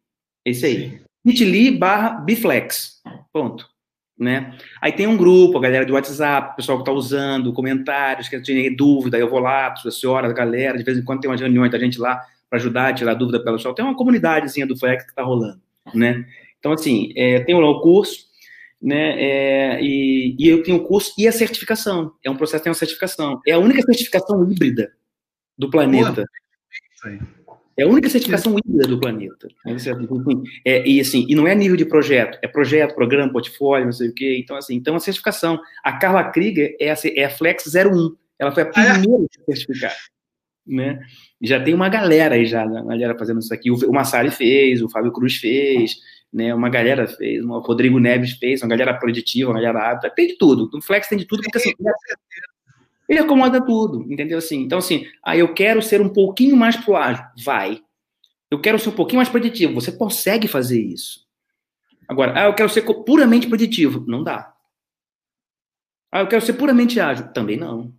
[0.44, 0.90] esse aí.
[0.90, 3.02] Sim bit.ly barra biflex.
[3.32, 3.70] Ponto.
[4.18, 4.56] Né?
[4.80, 8.40] Aí tem um grupo, a galera de WhatsApp, o pessoal que está usando, comentários, que
[8.40, 11.72] tem dúvida, eu vou lá, senhora, a galera, de vez em quando tem umas reuniões
[11.72, 13.74] da gente lá para ajudar a tirar dúvida pelo pessoal.
[13.74, 15.60] Tem uma comunidadezinha do Flex que está rolando,
[15.96, 16.24] né?
[16.60, 18.28] Então, assim, é, tem lá o curso,
[18.80, 19.16] né?
[19.20, 22.14] É, e, e, eu tenho o curso e a certificação.
[22.24, 23.42] É um processo, tem uma certificação.
[23.48, 24.92] É a única certificação híbrida
[25.58, 26.26] do planeta.
[27.04, 27.20] Boa.
[27.78, 29.48] É a única certificação híbrida do planeta.
[30.66, 34.10] É, e assim, e não é nível de projeto, é projeto, programa, portfólio, não sei
[34.10, 34.38] o quê.
[34.40, 35.60] Então, assim, então a certificação.
[35.84, 38.16] A Carla Krieger é a, é a Flex 01.
[38.38, 39.00] Ela foi a ah, é?
[39.00, 39.96] primeira a certificar.
[40.66, 41.00] Né?
[41.42, 43.72] Já tem uma galera aí já, uma galera fazendo isso aqui.
[43.72, 45.96] O, o Massari fez, o Fábio Cruz fez,
[46.32, 46.54] né?
[46.54, 50.38] Uma galera fez, o Rodrigo Neves fez, uma galera preditiva, uma galera hábita, tem de
[50.38, 50.70] tudo.
[50.74, 51.74] O Flex tem de tudo, porque assim,
[53.12, 54.38] ele acomoda tudo, entendeu?
[54.38, 57.24] Assim, então, assim, ah, eu quero ser um pouquinho mais pro ágil.
[57.44, 57.82] Vai.
[58.50, 59.74] Eu quero ser um pouquinho mais preditivo.
[59.74, 61.26] Você consegue fazer isso.
[62.08, 64.04] Agora, ah, eu quero ser puramente preditivo.
[64.08, 64.54] Não dá.
[66.12, 67.32] Ah, eu quero ser puramente ágil.
[67.34, 67.94] Também não.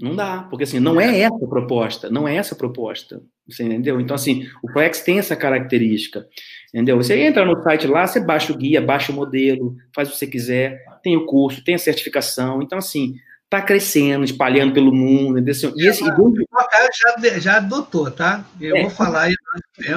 [0.00, 3.64] Não dá, porque assim, não é essa a proposta, não é essa a proposta, você
[3.64, 4.00] entendeu?
[4.00, 6.26] Então, assim, o Flex tem essa característica,
[6.72, 6.96] entendeu?
[6.96, 10.16] Você entra no site lá, você baixa o guia, baixa o modelo, faz o que
[10.16, 13.14] você quiser, tem o curso, tem a certificação, então, assim,
[13.50, 15.38] está crescendo, espalhando pelo mundo.
[15.38, 15.74] Entendeu?
[15.76, 16.46] E esse, e desde...
[17.02, 18.46] já, já adotou, tá?
[18.60, 19.34] Eu é, vou falar aí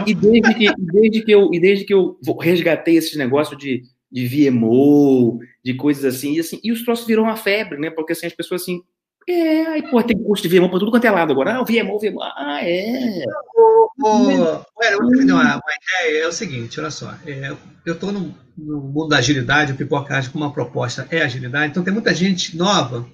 [0.07, 4.49] e desde que, desde que eu E desde que eu resgatei esses negócios de, de
[4.49, 7.91] VMO, de coisas assim, e, assim, e os troços viram uma febre, né?
[7.91, 8.81] Porque assim, as pessoas assim.
[9.29, 11.55] É, aí, pô, tem curso de VMO para tudo quanto é lado agora.
[11.55, 12.21] Ah, o VMO, VMO.
[12.21, 13.23] Ah, é.
[13.55, 15.61] O, o, eu vou te dar uma,
[16.01, 16.23] ideia.
[16.23, 17.13] É o seguinte, olha só.
[17.25, 21.71] É, eu estou no, no, mundo da agilidade, o Pipocagem com uma proposta é agilidade,
[21.71, 23.07] então tem muita gente nova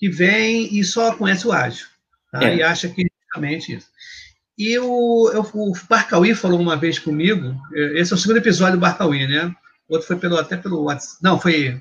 [0.00, 1.86] que vem e só conhece o ágil,
[2.32, 2.42] tá?
[2.42, 2.56] é.
[2.56, 3.86] e acha que é realmente isso.
[4.58, 7.54] E o, o Barcauí falou uma vez comigo,
[7.94, 9.54] esse é o segundo episódio do Barcauí, né?
[9.88, 11.78] Outro foi pelo, até pelo WhatsApp, não, foi,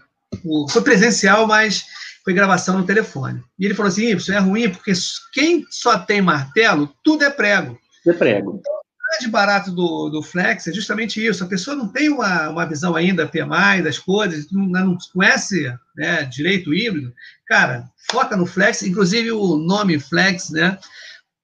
[0.70, 1.86] foi presencial, mas
[2.24, 3.42] foi gravação no telefone.
[3.58, 4.92] E ele falou assim, isso é ruim, porque
[5.34, 7.80] quem só tem martelo, tudo é prego.
[8.06, 8.60] É prego.
[8.60, 8.79] Então,
[9.10, 11.43] grande barato do, do Flex é justamente isso.
[11.43, 16.24] A pessoa não tem uma, uma visão ainda PMI das coisas, não, não conhece né,
[16.24, 17.14] direito híbrido.
[17.47, 20.78] Cara, foca no Flex, inclusive o nome Flex, né?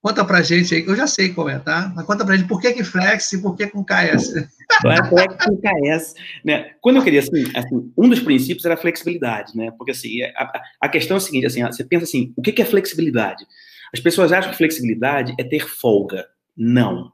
[0.01, 1.91] Conta pra gente aí, eu já sei qual é, tá?
[1.95, 4.33] Mas conta pra gente por que, que Flex e por que com KS.
[4.81, 5.09] Flex
[5.43, 6.13] com KS.
[6.43, 6.73] Né?
[6.79, 9.71] Quando eu queria, assim, assim, um dos princípios era a flexibilidade, né?
[9.75, 12.61] Porque assim, a, a questão é a seguinte, assim, você pensa assim, o que, que
[12.61, 13.43] é flexibilidade?
[13.91, 16.27] As pessoas acham que flexibilidade é ter folga.
[16.55, 17.11] Não.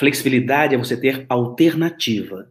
[0.00, 2.50] Flexibilidade é você ter alternativa.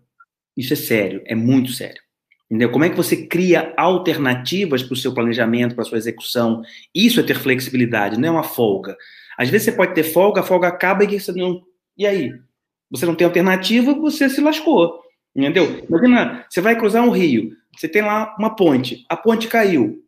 [0.56, 2.00] Isso é sério, é muito sério.
[2.46, 2.72] Entendeu?
[2.72, 6.62] Como é que você cria alternativas para o seu planejamento, para a sua execução?
[6.94, 8.96] Isso é ter flexibilidade, não é uma folga.
[9.36, 11.64] Às vezes você pode ter folga, a folga acaba e você não.
[11.98, 12.32] E aí?
[12.92, 15.02] Você não tem alternativa, você se lascou.
[15.36, 15.84] Entendeu?
[15.90, 20.06] Imagina, você vai cruzar um rio, você tem lá uma ponte, a ponte caiu.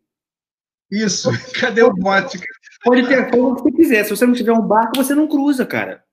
[0.91, 2.39] Isso, cadê o bote?
[2.83, 4.03] Pode ter a folga que você quiser.
[4.03, 6.03] Se você não tiver um barco, você não cruza, cara.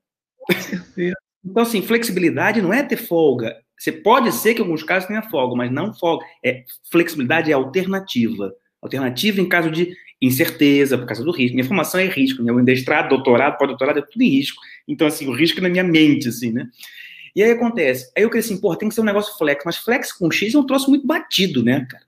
[1.45, 3.57] Então, assim, flexibilidade não é ter folga.
[3.79, 6.25] Você pode ser que em alguns casos tenha folga, mas não folga.
[6.45, 8.53] É, flexibilidade é alternativa.
[8.83, 11.55] Alternativa em caso de incerteza, por causa do risco.
[11.55, 12.43] Minha formação é risco.
[12.43, 14.61] Minha mestrado, doutorado, pós-doutorado, é tudo em risco.
[14.87, 16.67] Então, assim, o risco é na minha mente, assim, né?
[17.37, 18.11] E aí acontece.
[18.17, 20.55] Aí eu queria assim, pô, tem que ser um negócio flex, mas flex com X
[20.55, 22.05] é um troço muito batido, né, cara?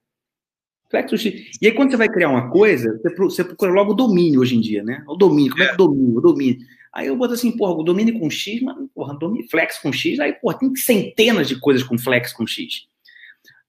[0.90, 1.58] Flex com X.
[1.62, 4.60] E aí quando você vai criar uma coisa, você procura logo o domínio hoje em
[4.60, 5.04] dia, né?
[5.06, 6.18] O domínio, como é que é o domínio?
[6.18, 6.58] O domínio.
[6.92, 10.18] Aí eu boto assim, porra, o domínio com X, mas, porra, domínio, flex com X,
[10.18, 12.88] aí, porra, tem centenas de coisas com flex com X.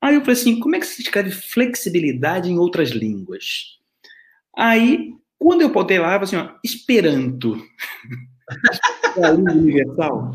[0.01, 3.77] Aí eu falei assim, como é que se escreve flexibilidade em outras línguas?
[4.57, 7.63] Aí, quando eu botei lá, eu falei assim, ó, Esperanto.
[9.17, 10.33] é a língua universal.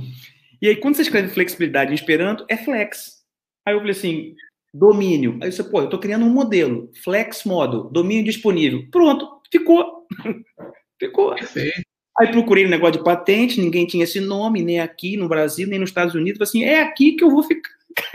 [0.63, 3.25] E aí, quando você escreve flexibilidade em Esperanto, é flex.
[3.65, 4.35] Aí eu falei assim,
[4.73, 5.39] domínio.
[5.43, 8.89] Aí você, pô, eu tô criando um modelo, flex model, domínio disponível.
[8.91, 10.07] Pronto, ficou.
[11.01, 11.35] ficou.
[11.35, 11.86] Perfeito.
[12.19, 15.79] Aí procurei um negócio de patente, ninguém tinha esse nome, nem aqui no Brasil, nem
[15.79, 16.39] nos Estados Unidos.
[16.39, 17.71] Falei assim, é aqui que eu vou ficar.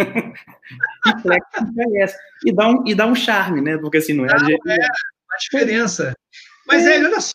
[1.28, 2.06] e é.
[2.45, 3.78] E dá, um, e dá um charme, né?
[3.78, 4.30] Porque assim, não é...
[4.30, 6.16] Não, a, é a diferença.
[6.66, 6.97] Mas, é.
[7.04, 7.34] olha só,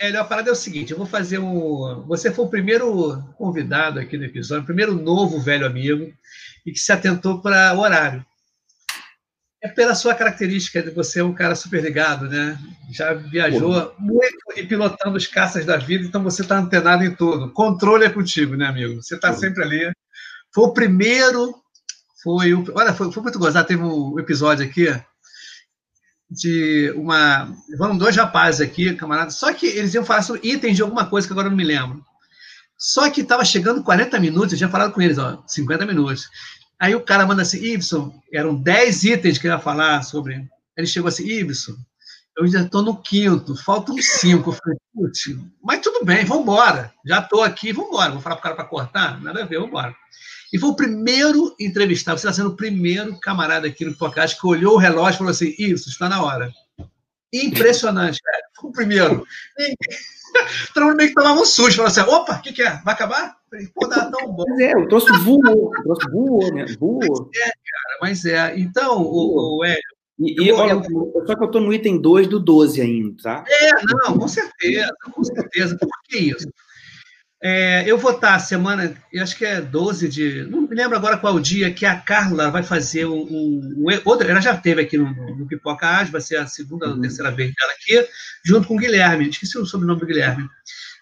[0.00, 2.04] Hélio, a parada é o seguinte, eu vou fazer um...
[2.06, 6.12] Você foi o primeiro convidado aqui no episódio, o primeiro novo velho amigo,
[6.64, 8.24] e que se atentou para o horário
[9.66, 12.58] é pela sua característica de você é um cara super ligado, né?
[12.90, 17.50] Já viajou muito e pilotando os caças da vida, então você está antenado em tudo.
[17.52, 19.02] Controle é contigo, né, amigo?
[19.02, 19.92] Você está sempre ali.
[20.54, 21.54] Foi o primeiro,
[22.22, 23.66] foi o, olha, foi, foi muito gozado.
[23.66, 24.86] Teve um episódio aqui
[26.30, 29.34] de uma, vamos dois rapazes aqui, camaradas.
[29.34, 31.64] Só que eles iam falar sobre itens de alguma coisa que agora eu não me
[31.64, 32.04] lembro.
[32.78, 36.28] Só que estava chegando 40 minutos, eu tinha falado com eles, ó, 50 minutos.
[36.78, 40.46] Aí o cara manda assim, Ibson, eram 10 itens que eu ia falar sobre.
[40.76, 41.74] Ele chegou assim, Ibson,
[42.36, 44.50] eu ainda estou no quinto, faltam cinco.
[44.50, 46.92] Eu falei, putz, mas tudo bem, vamos embora.
[47.04, 48.12] Já estou aqui, vamos embora.
[48.12, 49.22] Vou falar para o cara para cortar?
[49.22, 49.96] Nada a ver, vamos embora.
[50.52, 54.46] E foi o primeiro entrevistado, você está sendo o primeiro camarada aqui no podcast que
[54.46, 56.52] olhou o relógio e falou assim, Ibson, está na hora.
[57.32, 58.42] Impressionante, cara.
[58.60, 59.26] Foi o primeiro.
[60.74, 62.80] Todo mundo meio que tomava um susto, falava assim, opa, o que, que é?
[62.84, 63.36] Vai acabar?
[63.74, 64.44] Pô, dá tão bom.
[64.48, 66.66] Mas é, o troço voou, o troço voou, né?
[66.78, 67.00] Voou.
[67.00, 68.58] Mas é, cara, mas é.
[68.58, 70.82] Então, o, o Hélio, e, e olha,
[71.26, 73.44] só que eu estou no item 2 do 12 ainda, tá?
[73.46, 75.76] É, não, com certeza, com certeza.
[75.78, 76.48] Por que isso?
[77.42, 80.44] É, eu vou estar semana, eu acho que é 12 de.
[80.44, 83.20] Não me lembro agora qual o dia que a Carla vai fazer um.
[83.20, 86.86] um, um outra, ela já teve aqui no, no Pipoca Age, vai ser a segunda
[86.86, 87.00] ou uhum.
[87.00, 88.08] terceira vez dela aqui,
[88.44, 89.28] junto com o Guilherme.
[89.28, 90.48] Esqueci o sobrenome do Guilherme.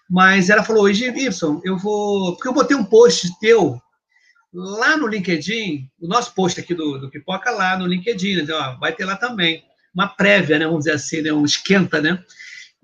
[0.09, 2.35] Mas ela falou: hoje, Gibson, eu vou.
[2.35, 3.81] Porque eu botei um post teu
[4.53, 8.53] lá no LinkedIn, o nosso post aqui do, do Pipoca lá no LinkedIn, né?
[8.53, 9.63] Ó, vai ter lá também.
[9.93, 10.65] Uma prévia, né?
[10.65, 11.31] Vamos dizer assim, né?
[11.31, 12.21] um esquenta, né?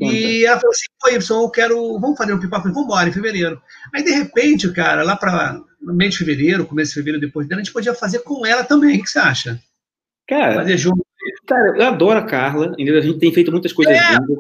[0.01, 3.13] E ela falou assim, pô, Y, eu quero, vamos fazer um pipoca, vamos embora, em
[3.13, 3.61] fevereiro.
[3.93, 7.63] Aí, de repente, cara, lá para meio de fevereiro, começo de fevereiro, depois dela, a
[7.63, 9.59] gente podia fazer com ela também, o que você acha?
[10.27, 11.05] Cara, fazer junto.
[11.45, 12.97] Cara, eu adoro a Carla, entendeu?
[12.97, 14.13] a gente tem feito muitas coisas é.
[14.13, 14.37] juntas.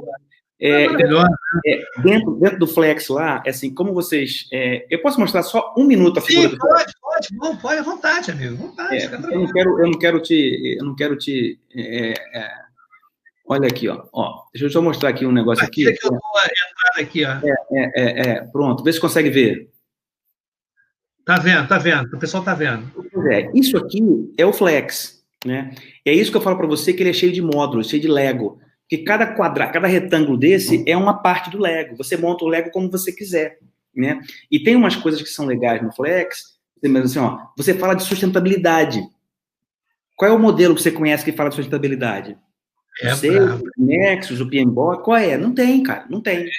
[0.63, 1.35] É, é, melhor, né?
[1.65, 4.47] é, dentro, dentro do Flex lá, é assim, como vocês.
[4.53, 7.81] É, eu posso mostrar só um minuto a figura Sim, pode, pode, bom, pode, à
[7.81, 8.57] vontade, amigo.
[8.57, 10.77] Vontade, é, eu, não quero, eu não quero te.
[10.79, 11.59] Eu não quero te.
[13.51, 14.43] É, olha aqui, ó, ó.
[14.53, 15.87] Deixa eu só mostrar aqui um negócio aqui.
[15.87, 15.99] aqui.
[15.99, 17.31] Que eu vou entrar aqui, ó.
[17.73, 19.69] É, é, pronto, vê se consegue ver.
[21.25, 22.91] Tá vendo, tá vendo, o pessoal tá vendo.
[23.31, 24.01] É, isso aqui
[24.37, 25.75] é o Flex, né?
[26.03, 28.07] É isso que eu falo para você que ele é cheio de módulos, cheio de
[28.07, 28.59] Lego
[28.91, 31.95] que cada quadrado, cada retângulo desse é uma parte do Lego.
[31.95, 33.57] Você monta o Lego como você quiser,
[33.95, 34.19] né?
[34.51, 38.03] E tem umas coisas que são legais no Flex, mas assim, ó, você fala de
[38.03, 39.01] sustentabilidade.
[40.17, 42.37] Qual é o modelo que você conhece que fala de sustentabilidade?
[42.99, 45.37] É você, o Nexus, o PMBOK, qual é?
[45.37, 46.47] Não tem, cara, não tem.
[46.47, 46.49] É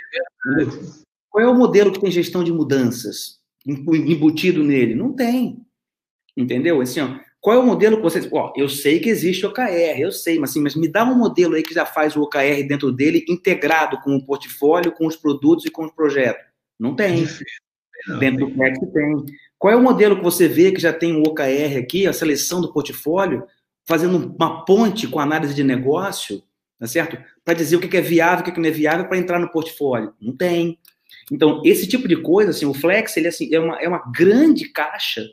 [1.31, 4.95] qual é o modelo que tem gestão de mudanças embutido nele?
[4.95, 5.65] Não tem.
[6.37, 6.81] Entendeu?
[6.81, 8.29] Assim, ó, qual é o modelo que vocês.
[8.31, 11.55] Ó, eu sei que existe OKR, eu sei, mas, assim, mas me dá um modelo
[11.55, 15.65] aí que já faz o OKR dentro dele, integrado com o portfólio, com os produtos
[15.67, 16.45] e com os projetos.
[16.79, 17.27] Não tem.
[18.07, 19.25] Não, dentro do Flex tem.
[19.59, 22.61] Qual é o modelo que você vê que já tem o OKR aqui, a seleção
[22.61, 23.45] do portfólio,
[23.85, 26.43] fazendo uma ponte com análise de negócio,
[26.79, 27.19] tá certo?
[27.45, 30.15] Para dizer o que é viável, o que não é viável para entrar no portfólio.
[30.21, 30.79] Não tem.
[31.31, 34.69] Então, esse tipo de coisa, assim, o Flex, ele assim, é, uma, é uma grande
[34.69, 35.25] caixa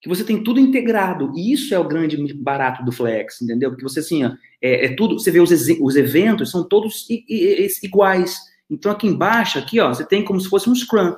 [0.00, 1.32] que você tem tudo integrado.
[1.36, 3.70] E isso é o grande barato do Flex, entendeu?
[3.70, 7.06] Porque você, assim, é, é, tudo, você vê os, os eventos, são todos
[7.82, 8.38] iguais.
[8.70, 11.14] Então, aqui embaixo, aqui, ó, você tem como se fosse um Scrum.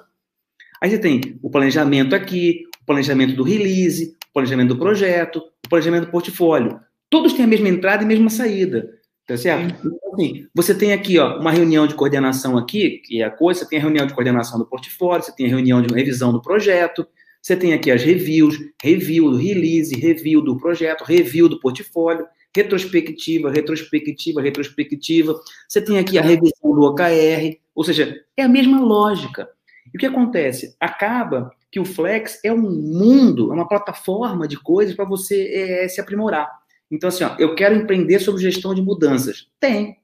[0.81, 6.07] Aí você tem o planejamento aqui, o planejamento do release, planejamento do projeto, o planejamento
[6.07, 6.81] do portfólio.
[7.09, 8.89] Todos têm a mesma entrada e a mesma saída.
[9.26, 9.87] Tá certo?
[9.87, 13.61] Então, assim, você tem aqui ó, uma reunião de coordenação aqui, que é a coisa,
[13.61, 16.43] você tem a reunião de coordenação do portfólio, você tem a reunião de revisão do
[16.43, 17.07] projeto,
[17.41, 23.51] você tem aqui as reviews, review do release, review do projeto, review do portfólio, retrospectiva,
[23.51, 25.41] retrospectiva, retrospectiva.
[25.68, 29.49] Você tem aqui a revisão do OKR, ou seja, é a mesma lógica.
[29.95, 30.74] E o que acontece?
[30.81, 35.89] Acaba que o Flex é um mundo, é uma plataforma de coisas para você é,
[35.89, 36.51] se aprimorar.
[36.91, 39.47] Então, assim, ó, eu quero empreender sobre gestão de mudanças.
[39.61, 39.97] Tem.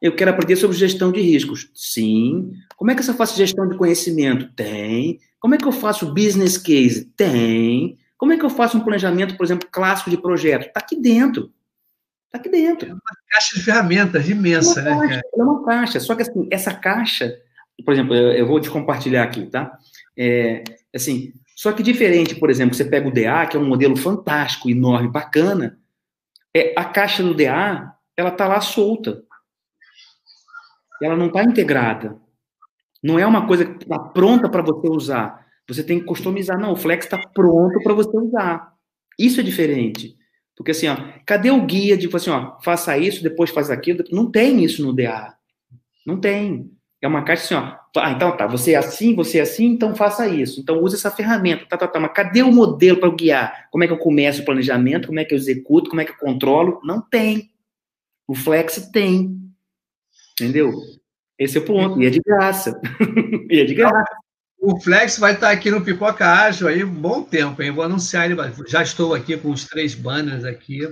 [0.00, 1.70] Eu quero aprender sobre gestão de riscos.
[1.74, 2.52] Sim.
[2.76, 4.52] Como é que eu faço gestão de conhecimento?
[4.54, 5.18] Tem.
[5.40, 7.04] Como é que eu faço business case?
[7.16, 7.98] Tem.
[8.16, 10.66] Como é que eu faço um planejamento, por exemplo, clássico de projeto?
[10.66, 11.52] Está aqui dentro.
[12.26, 12.88] Está aqui dentro.
[12.88, 14.90] É uma caixa de ferramentas imensa, é né?
[14.90, 16.00] Caixa, é uma caixa.
[16.00, 17.36] Só que assim, essa caixa,
[17.84, 19.76] por exemplo, eu, eu vou te compartilhar aqui, tá?
[20.16, 20.62] É,
[20.94, 24.70] assim, só que diferente, por exemplo, você pega o DA, que é um modelo fantástico,
[24.70, 25.78] enorme, bacana,
[26.54, 29.22] é, a caixa do DA, ela está lá solta.
[31.02, 32.20] Ela não está integrada.
[33.02, 35.46] Não é uma coisa que está pronta para você usar.
[35.68, 36.58] Você tem que customizar.
[36.58, 38.72] Não, o Flex está pronto para você usar.
[39.18, 40.16] Isso é diferente.
[40.56, 44.04] Porque assim, ó, cadê o guia de tipo assim, ó, faça isso, depois faz aquilo?
[44.12, 45.34] Não tem isso no DA.
[46.06, 46.70] Não tem.
[47.02, 48.00] É uma caixa assim, ó.
[48.00, 50.60] Ah, então tá, você é assim, você é assim, então faça isso.
[50.60, 51.66] Então use essa ferramenta.
[51.66, 51.98] Tá, tá, tá.
[51.98, 53.68] Mas cadê o modelo para guiar?
[53.72, 55.08] Como é que eu começo o planejamento?
[55.08, 55.90] Como é que eu executo?
[55.90, 56.80] Como é que eu controlo?
[56.84, 57.50] Não tem.
[58.26, 59.36] O Flex tem.
[60.40, 60.72] Entendeu?
[61.36, 62.00] Esse é o ponto.
[62.00, 62.80] E é de graça.
[63.50, 64.21] e é de graça.
[64.64, 67.72] O Flex vai estar aqui no Pipoca Ágil aí um bom tempo, hein?
[67.72, 68.36] Vou anunciar ele.
[68.68, 70.88] Já estou aqui com os três banners aqui.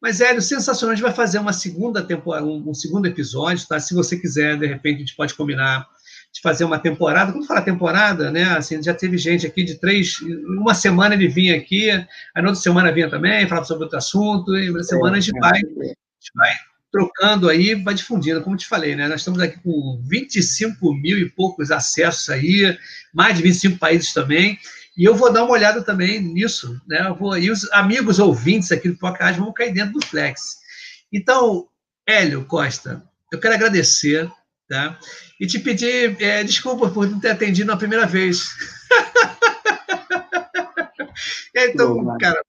[0.00, 0.92] Mas, Hélio, sensacional.
[0.92, 3.80] A gente vai fazer uma segunda temporada, um, um, segundo episódio, tá?
[3.80, 5.88] Se você quiser, de repente, a gente pode combinar
[6.32, 7.32] de fazer uma temporada.
[7.32, 8.44] Quando fala temporada, né?
[8.56, 10.20] Assim, já teve gente aqui de três.
[10.46, 12.06] Uma semana ele vinha aqui, a
[12.38, 15.58] outra semana vinha também, falava sobre outro assunto, e na semana a gente é, vai,
[15.58, 16.50] a gente vai
[16.90, 19.08] trocando aí, vai difundindo, como te falei, né?
[19.08, 22.76] Nós estamos aqui com 25 mil e poucos acessos aí,
[23.14, 24.58] mais de 25 países também.
[24.96, 27.06] E eu vou dar uma olhada também nisso, né?
[27.06, 30.58] Eu vou, e os amigos ouvintes aqui do podcast vão cair dentro do Flex.
[31.12, 31.68] Então,
[32.06, 34.30] Hélio Costa, eu quero agradecer,
[34.68, 34.98] tá?
[35.40, 38.48] E te pedir é, desculpa por não ter atendido na primeira vez.
[41.54, 42.42] então, cara,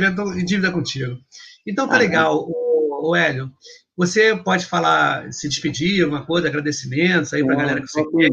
[0.00, 1.18] estou em dívida contigo.
[1.66, 2.46] Então, tá ah, legal.
[2.46, 3.50] O, o Hélio,
[3.96, 8.30] você pode falar, se despedir, alguma coisa, agradecimentos aí para a galera que você quer.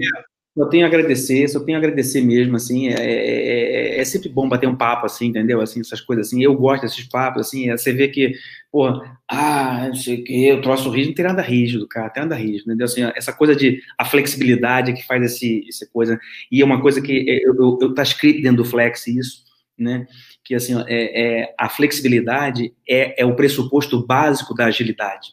[0.55, 4.29] Eu tenho a agradecer, só tenho a agradecer mesmo, assim, é, é, é, é, sempre
[4.29, 5.59] bom bater um papo, assim, entendeu?
[5.59, 8.33] Assim, essas coisas, assim, eu gosto desses papos, assim, é, você vê que,
[8.71, 12.21] pô, ah, não sei o que, o troço rígido, não tem nada rígido, cara, tem
[12.21, 12.85] nada rígido, entendeu?
[12.85, 16.19] Assim, essa coisa de, a flexibilidade que faz esse, essa coisa,
[16.51, 19.45] e é uma coisa que é, eu, eu, eu tá escrito dentro do Flex isso,
[19.75, 20.05] né,
[20.43, 25.29] que, assim, é, é, a flexibilidade é, é o pressuposto básico da agilidade.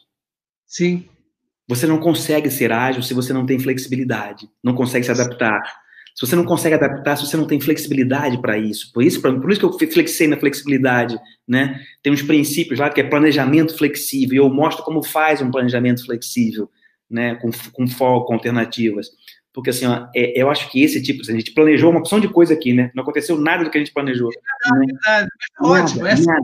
[0.71, 1.03] Sim.
[1.67, 5.61] Você não consegue ser ágil se você não tem flexibilidade, não consegue se adaptar.
[6.15, 8.91] Se você não consegue adaptar, se você não tem flexibilidade para isso.
[8.93, 11.81] Por isso, por isso que eu flexei na flexibilidade, né?
[12.01, 16.05] Tem uns princípios lá que é planejamento flexível, e eu mostro como faz um planejamento
[16.05, 16.69] flexível,
[17.09, 17.35] né?
[17.35, 19.07] Com, com foco, com alternativas.
[19.53, 22.29] Porque, assim, ó, é, eu acho que esse tipo, a gente planejou uma opção de
[22.29, 22.91] coisa aqui, né?
[22.95, 24.29] Não aconteceu nada do que a gente planejou.
[24.29, 25.27] É verdade, né?
[25.59, 26.41] é ótimo, nada, nada,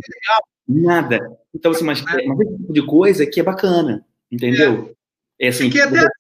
[0.68, 1.38] nada.
[1.54, 4.94] Então, assim, mas, mas esse tipo de coisa que é bacana, entendeu?
[4.94, 4.98] É.
[5.48, 6.12] É assim, Porque até assim,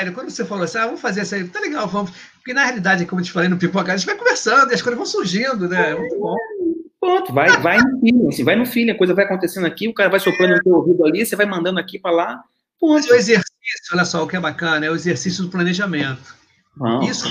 [0.00, 2.12] Hélio, quando você falou assim, ah, vamos fazer isso aí, tá legal, vamos.
[2.36, 4.82] Porque na realidade, como eu te falei no Pipoca, a gente vai conversando e as
[4.82, 5.90] coisas vão surgindo, né?
[5.90, 6.36] É muito bom.
[7.00, 9.94] Pronto, vai, vai no feeling, assim, vai no feeling, a coisa vai acontecendo aqui, o
[9.94, 10.56] cara vai soprando é.
[10.56, 12.44] no teu ouvido ali, você vai mandando aqui para lá.
[12.78, 13.10] Ponto.
[13.10, 16.36] o exercício, olha só, o que é bacana, é o exercício do planejamento.
[17.08, 17.26] Isso,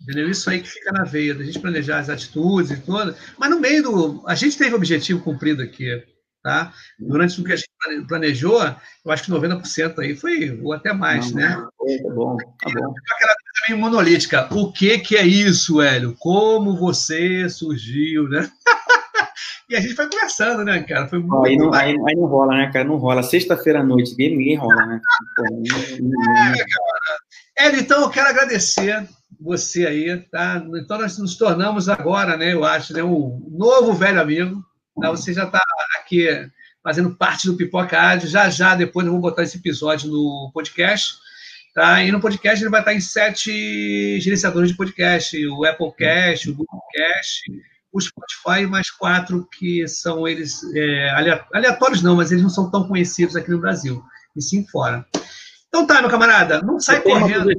[0.00, 0.30] entendeu?
[0.30, 3.14] Isso aí que fica na veia, da gente planejar as atitudes e tudo.
[3.36, 4.24] Mas no meio do.
[4.26, 6.02] A gente teve o objetivo cumprido aqui.
[6.46, 6.72] Tá?
[6.96, 7.68] Durante o que a gente
[8.06, 8.62] planejou,
[9.04, 11.48] eu acho que 90% aí foi, ou até mais, não, né?
[11.48, 12.94] Tá bom, tá bom.
[12.94, 14.48] Aquela coisa meio monolítica.
[14.54, 16.14] O que, que é isso, Hélio?
[16.20, 18.48] Como você surgiu, né?
[19.68, 21.08] e a gente foi conversando, né, cara?
[21.08, 22.84] Foi muito aí, não, aí, aí, não rola, né, cara?
[22.84, 23.24] Não rola.
[23.24, 25.00] Sexta-feira à noite, ninguém rola, né?
[25.40, 27.18] é, cara.
[27.58, 29.04] Hélio, então eu quero agradecer
[29.40, 30.64] você aí, tá?
[30.76, 34.64] Então nós nos tornamos agora, né, eu acho, né, um novo velho amigo,
[35.00, 35.10] Tá?
[35.10, 35.60] Você já está
[35.98, 36.28] aqui
[36.82, 38.28] fazendo parte do Pipoca Ádio.
[38.28, 41.14] Já já, depois eu vou botar esse episódio no podcast.
[41.74, 42.02] Tá?
[42.02, 47.42] E no podcast ele vai estar em sete gerenciadores de podcast: o Applecast, o Googlecast,
[47.92, 51.10] o Spotify e mais quatro que são eles é,
[51.52, 54.02] aleatórios, não, mas eles não são tão conhecidos aqui no Brasil,
[54.34, 55.06] e sim fora.
[55.68, 57.50] Então tá, meu camarada, não sai só correndo.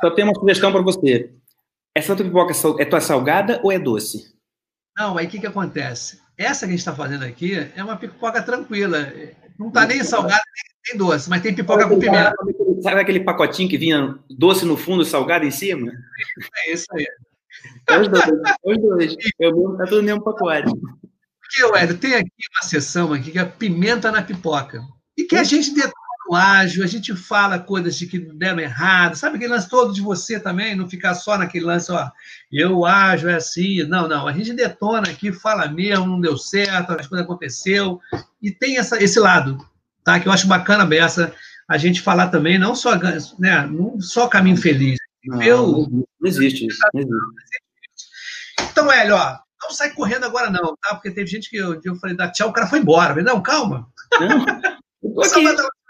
[0.00, 1.32] Só tem uma sugestão para você.
[1.94, 4.34] Essa tua pipoca é tua salgada ou é doce?
[4.96, 6.20] Não, aí o que, que acontece?
[6.42, 9.12] Essa que a gente está fazendo aqui é uma pipoca tranquila.
[9.58, 10.42] Não está nem salgada
[10.88, 12.34] nem doce, mas tem pipoca com pimenta.
[12.82, 15.92] Sabe aquele pacotinho que vinha doce no fundo e salgado em cima?
[16.66, 17.06] É isso aí.
[17.88, 18.24] É os dois.
[18.24, 19.16] É os dois.
[19.38, 20.72] Eu tá tudo no mesmo pacote.
[20.72, 24.82] Porque, Hélio, tem aqui uma sessão aqui que é pimenta na pipoca.
[25.16, 26.01] E que a gente detona o
[26.34, 29.16] ágil, a gente fala coisas de que deram errado.
[29.16, 30.74] Sabe aquele lance todo de você também?
[30.74, 32.10] Não ficar só naquele lance, ó,
[32.50, 33.82] eu ágil é assim.
[33.84, 34.26] Não, não.
[34.26, 38.00] A gente detona aqui, fala mesmo, não deu certo, as coisas aconteceu.
[38.40, 39.58] E tem essa, esse lado
[40.04, 40.20] tá?
[40.20, 41.34] Que eu acho bacana essa
[41.68, 42.96] a gente falar também, não só,
[43.38, 44.98] né, não só caminho feliz.
[45.24, 46.78] Não, eu, não existe isso.
[46.92, 47.16] Não existe.
[48.70, 50.94] Então, Hélio, ó, não sai correndo agora não, tá?
[50.94, 53.10] Porque teve gente que eu, eu falei, dá tchau, o cara foi embora.
[53.10, 53.88] Eu falei, não, calma.
[54.20, 54.44] Não,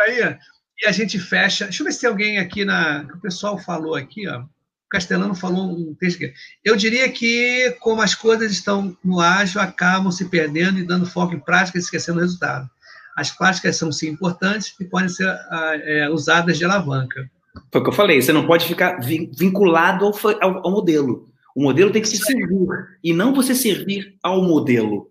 [0.00, 0.36] aí,
[0.82, 1.64] e a gente fecha.
[1.64, 3.06] Deixa eu ver se tem alguém aqui na.
[3.14, 4.40] O pessoal falou aqui, ó.
[4.40, 4.48] O
[4.90, 6.32] Castelano falou um texto aqui.
[6.64, 11.34] Eu diria que, como as coisas estão no ágil, acabam se perdendo e dando foco
[11.34, 12.68] em prática e esquecendo o resultado.
[13.16, 17.30] As práticas são sim importantes e podem ser ah, é, usadas de alavanca.
[17.70, 21.28] Foi o que eu falei, você não pode ficar vinculado ao, ao, ao modelo.
[21.54, 22.68] O modelo tem que se servir
[23.02, 25.10] e não você servir ao modelo.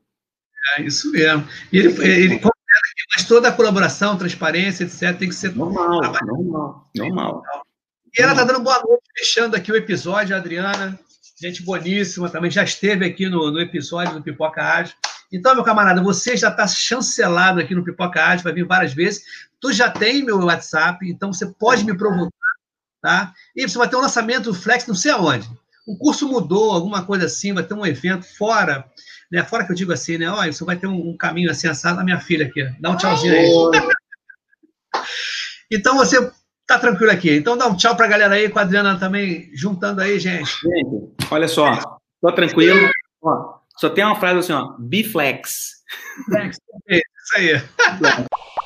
[0.78, 1.48] É isso mesmo.
[1.72, 2.40] E ele, ele
[3.30, 7.44] toda a colaboração, transparência, etc., tem que ser normal, normal, normal.
[8.18, 11.00] E ela está dando boa noite, fechando aqui o episódio, a Adriana,
[11.40, 14.96] gente boníssima, também já esteve aqui no, no episódio do Pipoca Ágil.
[15.32, 19.22] Então, meu camarada, você já está chancelado aqui no Pipoca Arte, vai vir várias vezes.
[19.62, 22.32] Tu já tem meu WhatsApp, então você pode me provocar,
[23.00, 23.32] tá?
[23.56, 25.48] E você vai ter um lançamento Flex, não sei aonde.
[25.90, 28.86] O curso mudou, alguma coisa assim, vai ter um evento fora,
[29.32, 29.44] né?
[29.44, 30.30] Fora que eu digo assim, né?
[30.30, 32.00] Olha, você vai ter um, um caminho assim assado.
[32.00, 33.92] A minha filha aqui, dá um tchauzinho aí.
[35.74, 36.32] então você
[36.68, 37.36] tá tranquilo aqui.
[37.36, 40.52] Então dá um tchau para a galera aí, com a Adriana também juntando aí, gente.
[40.62, 42.88] Gente, olha só, tô tranquilo.
[43.24, 45.72] Ó, só tem uma frase assim, ó, biflex.
[46.26, 47.64] Flex, é isso aí.